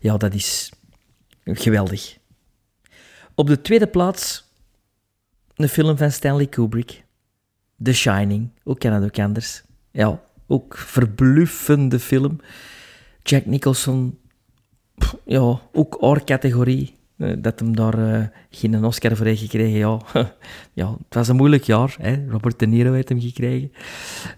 [0.00, 0.72] ja, dat is
[1.44, 2.16] geweldig.
[3.34, 4.44] Op de tweede plaats
[5.54, 7.04] een film van Stanley Kubrick,
[7.82, 9.62] The Shining, ook kan het ook anders.
[9.90, 12.40] Ja, ook verbluffende film.
[13.22, 14.18] Jack Nicholson,
[15.24, 16.94] ja, ook oorcategorie.
[17.16, 20.00] Eh, Dat hem daar eh, geen Oscar voor heeft gekregen, ja.
[20.72, 20.90] ja.
[20.90, 21.96] Het was een moeilijk jaar.
[22.28, 23.72] Robert De Niro heeft hem gekregen.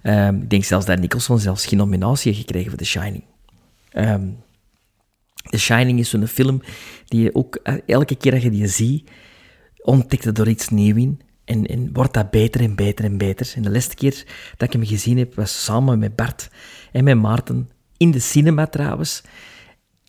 [0.03, 3.25] Ehm, ik denk zelfs dat Nicholson zelfs geen nominatie heeft gekregen voor The Shining.
[3.91, 4.29] Ehm,
[5.51, 6.63] The Shining is zo'n film
[7.05, 9.11] die je ook eh, elke keer dat je die ziet,
[9.83, 11.21] ontdekt er iets nieuws in.
[11.45, 13.53] En, en wordt dat beter en beter en beter.
[13.55, 14.25] En de laatste keer
[14.57, 16.51] dat ik hem gezien heb, was samen met Bart
[16.93, 19.23] en met Maarten in de cinema trouwens.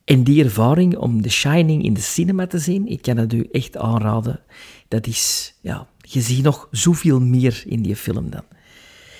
[0.07, 3.47] En die ervaring om The Shining in de cinema te zien, ik kan het u
[3.51, 4.39] echt aanraden.
[4.87, 8.43] Dat is, ja, je ziet nog zoveel meer in die film dan.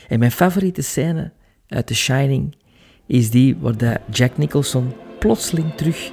[0.07, 1.31] En mijn favoriete scène
[1.67, 2.55] uit The Shining
[3.05, 6.11] is die waar Jack Nicholson plotseling terug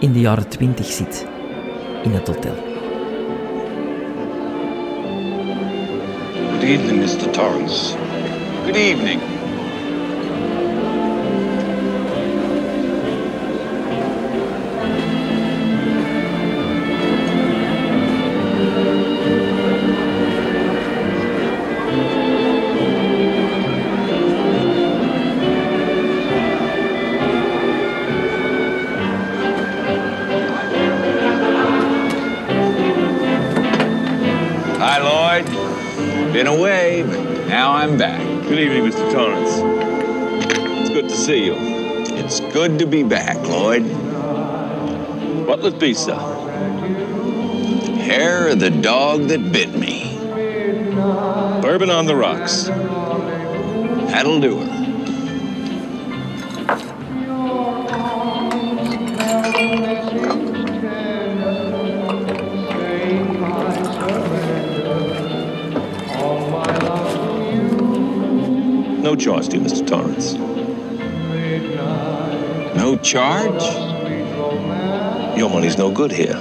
[0.00, 1.26] in de jaren twintig zit.
[2.02, 2.56] In het hotel.
[6.50, 7.30] Good evening, Mr.
[7.30, 7.96] Torrance.
[8.64, 9.33] Good evening.
[42.94, 43.82] Be back, Lloyd.
[45.80, 46.14] Be, sir?
[48.04, 50.16] Hair of the dog that bit me.
[51.60, 52.68] Bourbon on the rocks.
[54.12, 54.74] That'll do her.
[69.02, 69.84] No charge to you, Mr.
[69.84, 70.53] Torrance.
[72.84, 73.62] No charge?
[75.38, 76.36] Your money's no good here.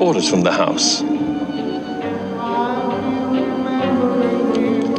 [0.00, 1.02] Orders from the house.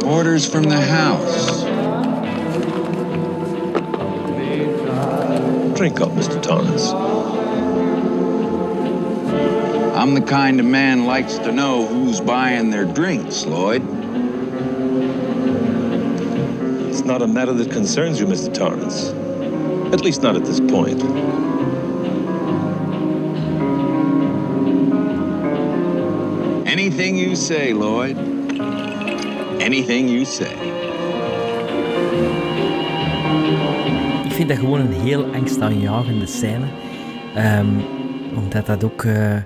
[0.04, 1.64] Orders from the house.
[5.76, 6.40] Drink up, Mr.
[6.40, 6.92] Torrance.
[9.96, 14.03] I'm the kind of man likes to know who's buying their drinks, Lloyd.
[17.04, 18.50] Not a matter that concerns you, Mr.
[18.54, 19.12] Torrance.
[19.92, 21.02] At least not at this point.
[26.66, 28.16] Anything you say, Lloyd.
[29.60, 30.52] Anything you say.
[34.24, 36.66] Ik vind dat gewoon een heel angstaanjagende scène.
[37.34, 37.68] Ehm,
[38.34, 39.36] omdat dat ook eh,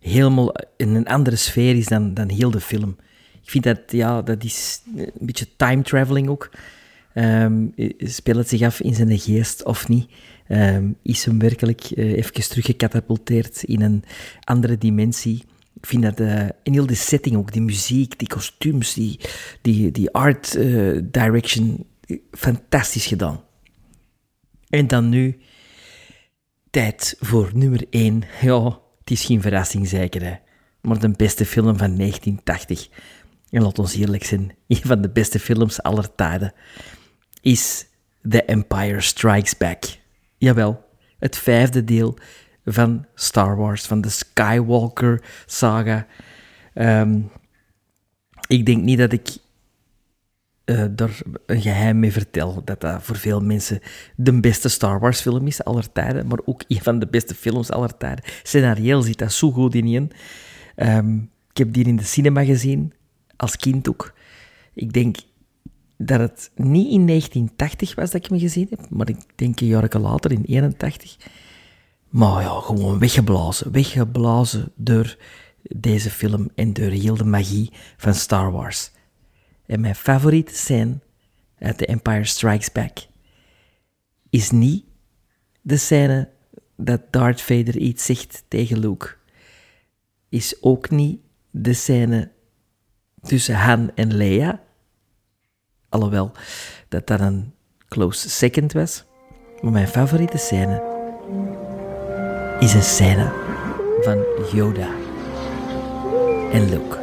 [0.00, 2.96] helemaal in een andere sfeer is dan, dan heel de film.
[3.42, 6.50] Ik vind dat, ja, dat is een beetje time traveling ook.
[7.16, 7.66] Ehm,
[7.98, 10.10] speelt het zich af in zijn geest of niet?
[10.46, 14.04] Ehm, is hem werkelijk uh, even teruggecatapulteerd in een
[14.44, 15.44] andere dimensie?
[15.74, 19.20] Ik vind dat uh, in heel de setting ook, die muziek, die kostuums, die,
[19.62, 21.86] die, die art uh, direction,
[22.30, 23.40] fantastisch gedaan.
[24.68, 25.38] En dan nu,
[26.70, 28.22] tijd voor nummer 1.
[28.40, 28.64] Ja,
[29.00, 30.34] het is geen verrassing zeker, hè.
[30.80, 32.88] maar de beste film van 1980.
[33.50, 36.52] En laat ons eerlijk zijn, een van de beste films aller tijden
[37.46, 37.86] is
[38.28, 39.84] The Empire Strikes Back.
[40.38, 40.84] Jawel,
[41.18, 42.18] het vijfde deel
[42.64, 46.06] van Star Wars, van de Skywalker saga.
[46.74, 47.30] Um,
[48.46, 49.36] ik denk niet dat ik
[50.64, 53.80] uh, er een geheim mee vertel dat dat voor veel mensen
[54.16, 57.70] de beste Star Wars film is aller tijden, maar ook een van de beste films
[57.70, 58.24] aller tijden.
[58.42, 60.12] Scenario zit dat zo goed in.
[60.76, 62.92] Um, ik heb die in de cinema gezien,
[63.36, 64.14] als kind ook.
[64.74, 65.16] Ik denk
[65.98, 69.66] dat het niet in 1980 was dat ik me gezien heb, maar ik denk een
[69.66, 71.16] jaar later, in 81.
[72.08, 73.72] Maar ja, gewoon weggeblazen.
[73.72, 75.16] Weggeblazen door
[75.62, 78.90] deze film en door heel de magie van Star Wars.
[79.66, 80.98] En mijn favoriete scène
[81.58, 82.98] uit The Empire Strikes Back
[84.30, 84.84] is niet
[85.60, 86.28] de scène
[86.76, 89.14] dat Darth Vader iets zegt tegen Luke.
[90.28, 91.20] Is ook niet
[91.50, 92.30] de scène
[93.20, 94.62] tussen Han en Leia.
[95.96, 96.32] Alhoewel
[96.88, 97.54] dat dat een
[97.88, 99.04] close second was.
[99.60, 100.82] Maar mijn favoriete scène
[102.58, 103.32] is een scène
[104.00, 104.88] van Yoda
[106.52, 106.98] en Luke.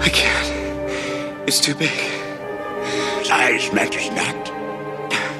[0.00, 0.52] I can't.
[1.44, 2.10] It's too big.
[3.22, 4.52] Size matters not.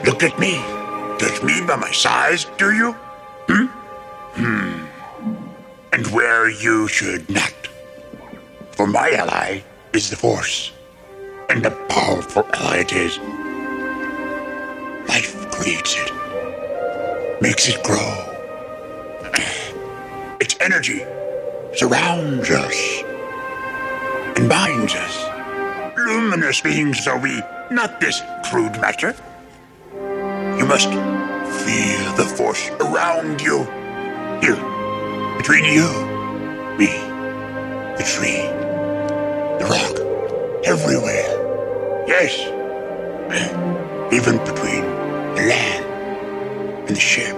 [0.04, 0.81] Look at me.
[1.22, 2.90] Judge me by my size, do you?
[3.48, 3.66] Hmm?
[4.34, 4.86] Hmm.
[5.92, 7.54] And where you should not.
[8.72, 9.60] For my ally
[9.92, 10.72] is the Force.
[11.48, 13.18] And a powerful ally it is.
[15.06, 16.10] Life creates it,
[17.40, 18.10] makes it grow.
[20.40, 21.04] Its energy
[21.76, 23.02] surrounds us
[24.36, 25.96] and binds us.
[25.96, 27.40] Luminous beings are we,
[27.70, 28.20] not this
[28.50, 29.14] crude matter.
[30.58, 31.11] You must
[31.52, 33.64] feel the force around you.
[34.42, 34.56] Here,
[35.38, 35.88] between you,
[36.78, 36.88] me,
[37.98, 38.42] the tree,
[39.58, 42.04] the rock, everywhere.
[42.08, 42.34] Yes,
[44.12, 44.84] even between
[45.36, 45.86] the land
[46.72, 47.36] and the ship.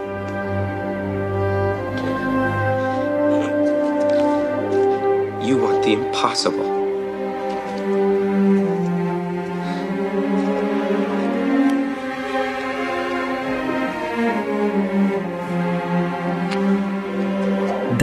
[5.47, 6.74] You want the impossible.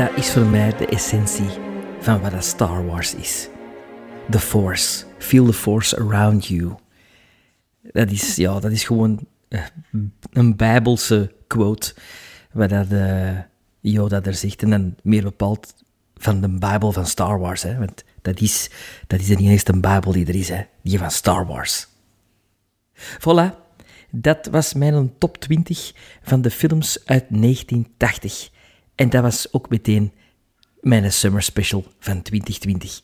[0.01, 1.49] Dat is voor mij de essentie
[1.99, 3.49] van wat Star Wars is.
[4.29, 5.05] The Force.
[5.17, 6.75] Feel the Force around you.
[7.81, 9.61] Dat is, ja, dat is gewoon eh,
[10.31, 11.93] een bijbelse quote,
[12.51, 13.39] waar dat uh,
[13.79, 14.63] Yoda er zegt.
[14.63, 15.73] En dan meer bepaald
[16.17, 17.63] van de Bijbel van Star Wars.
[17.63, 17.77] Hè?
[17.77, 18.69] Want dat is,
[19.07, 20.61] dat is de enige Bijbel die er is, hè?
[20.81, 21.87] die van Star Wars.
[22.95, 23.55] Voilà,
[24.09, 28.49] dat was mijn top 20 van de films uit 1980.
[28.95, 30.11] En dat was ook meteen
[30.81, 33.01] mijn summer special van 2020.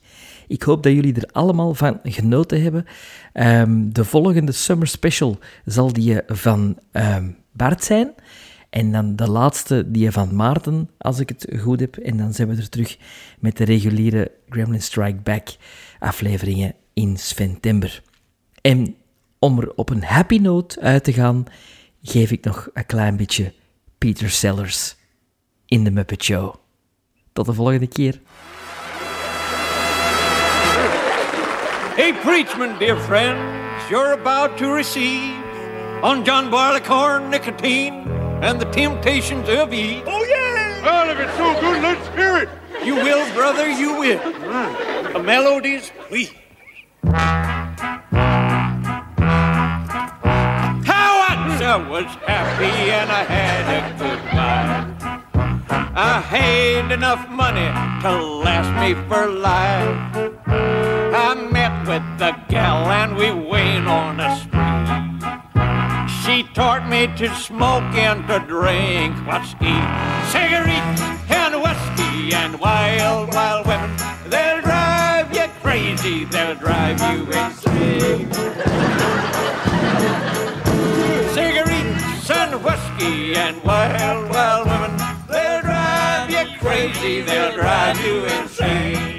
[0.47, 2.85] Ik hoop dat jullie er allemaal van genoten hebben.
[3.33, 8.13] Ehm, de volgende summer special zal die van um, Bart zijn.
[8.69, 11.97] En dan de laatste, die van Maarten, als ik het goed heb.
[11.97, 12.97] En dan zijn we er terug
[13.39, 15.47] met de reguliere Gremlin Strike Back
[15.99, 18.03] afleveringen in september.
[18.61, 18.95] En
[19.39, 21.45] om er op een happy note uit te gaan,
[22.01, 23.53] geef ik nog een klein beetje
[23.97, 24.95] Peter Sellers
[25.67, 26.55] in de Muppet Show.
[27.33, 28.21] Tot de volgende keer.
[31.97, 35.35] A preachment, dear friends, you're about to receive
[36.03, 37.93] on John Barleycorn, nicotine,
[38.41, 40.03] and the temptations of Eve.
[40.05, 40.83] Oh, yeah!
[40.83, 42.49] Well, if it's so good, let's hear it.
[42.85, 44.19] You will, brother, you will.
[45.11, 46.29] The melodies, we.
[50.85, 54.96] How once I was happy and I had a good life.
[55.99, 57.65] I had enough money
[58.03, 59.97] to last me for life.
[60.45, 64.61] I met with the gal and we went on a spree.
[66.21, 69.17] She taught me to smoke and to drink
[69.59, 69.87] eat.
[70.29, 71.01] Cigarettes
[71.31, 73.89] and whiskey and wild, wild women.
[74.29, 78.31] They'll drive you crazy, they'll drive you insane.
[81.33, 84.66] Cigarettes and whiskey and wild, wild
[86.77, 89.16] crazy, they'll drive you insane.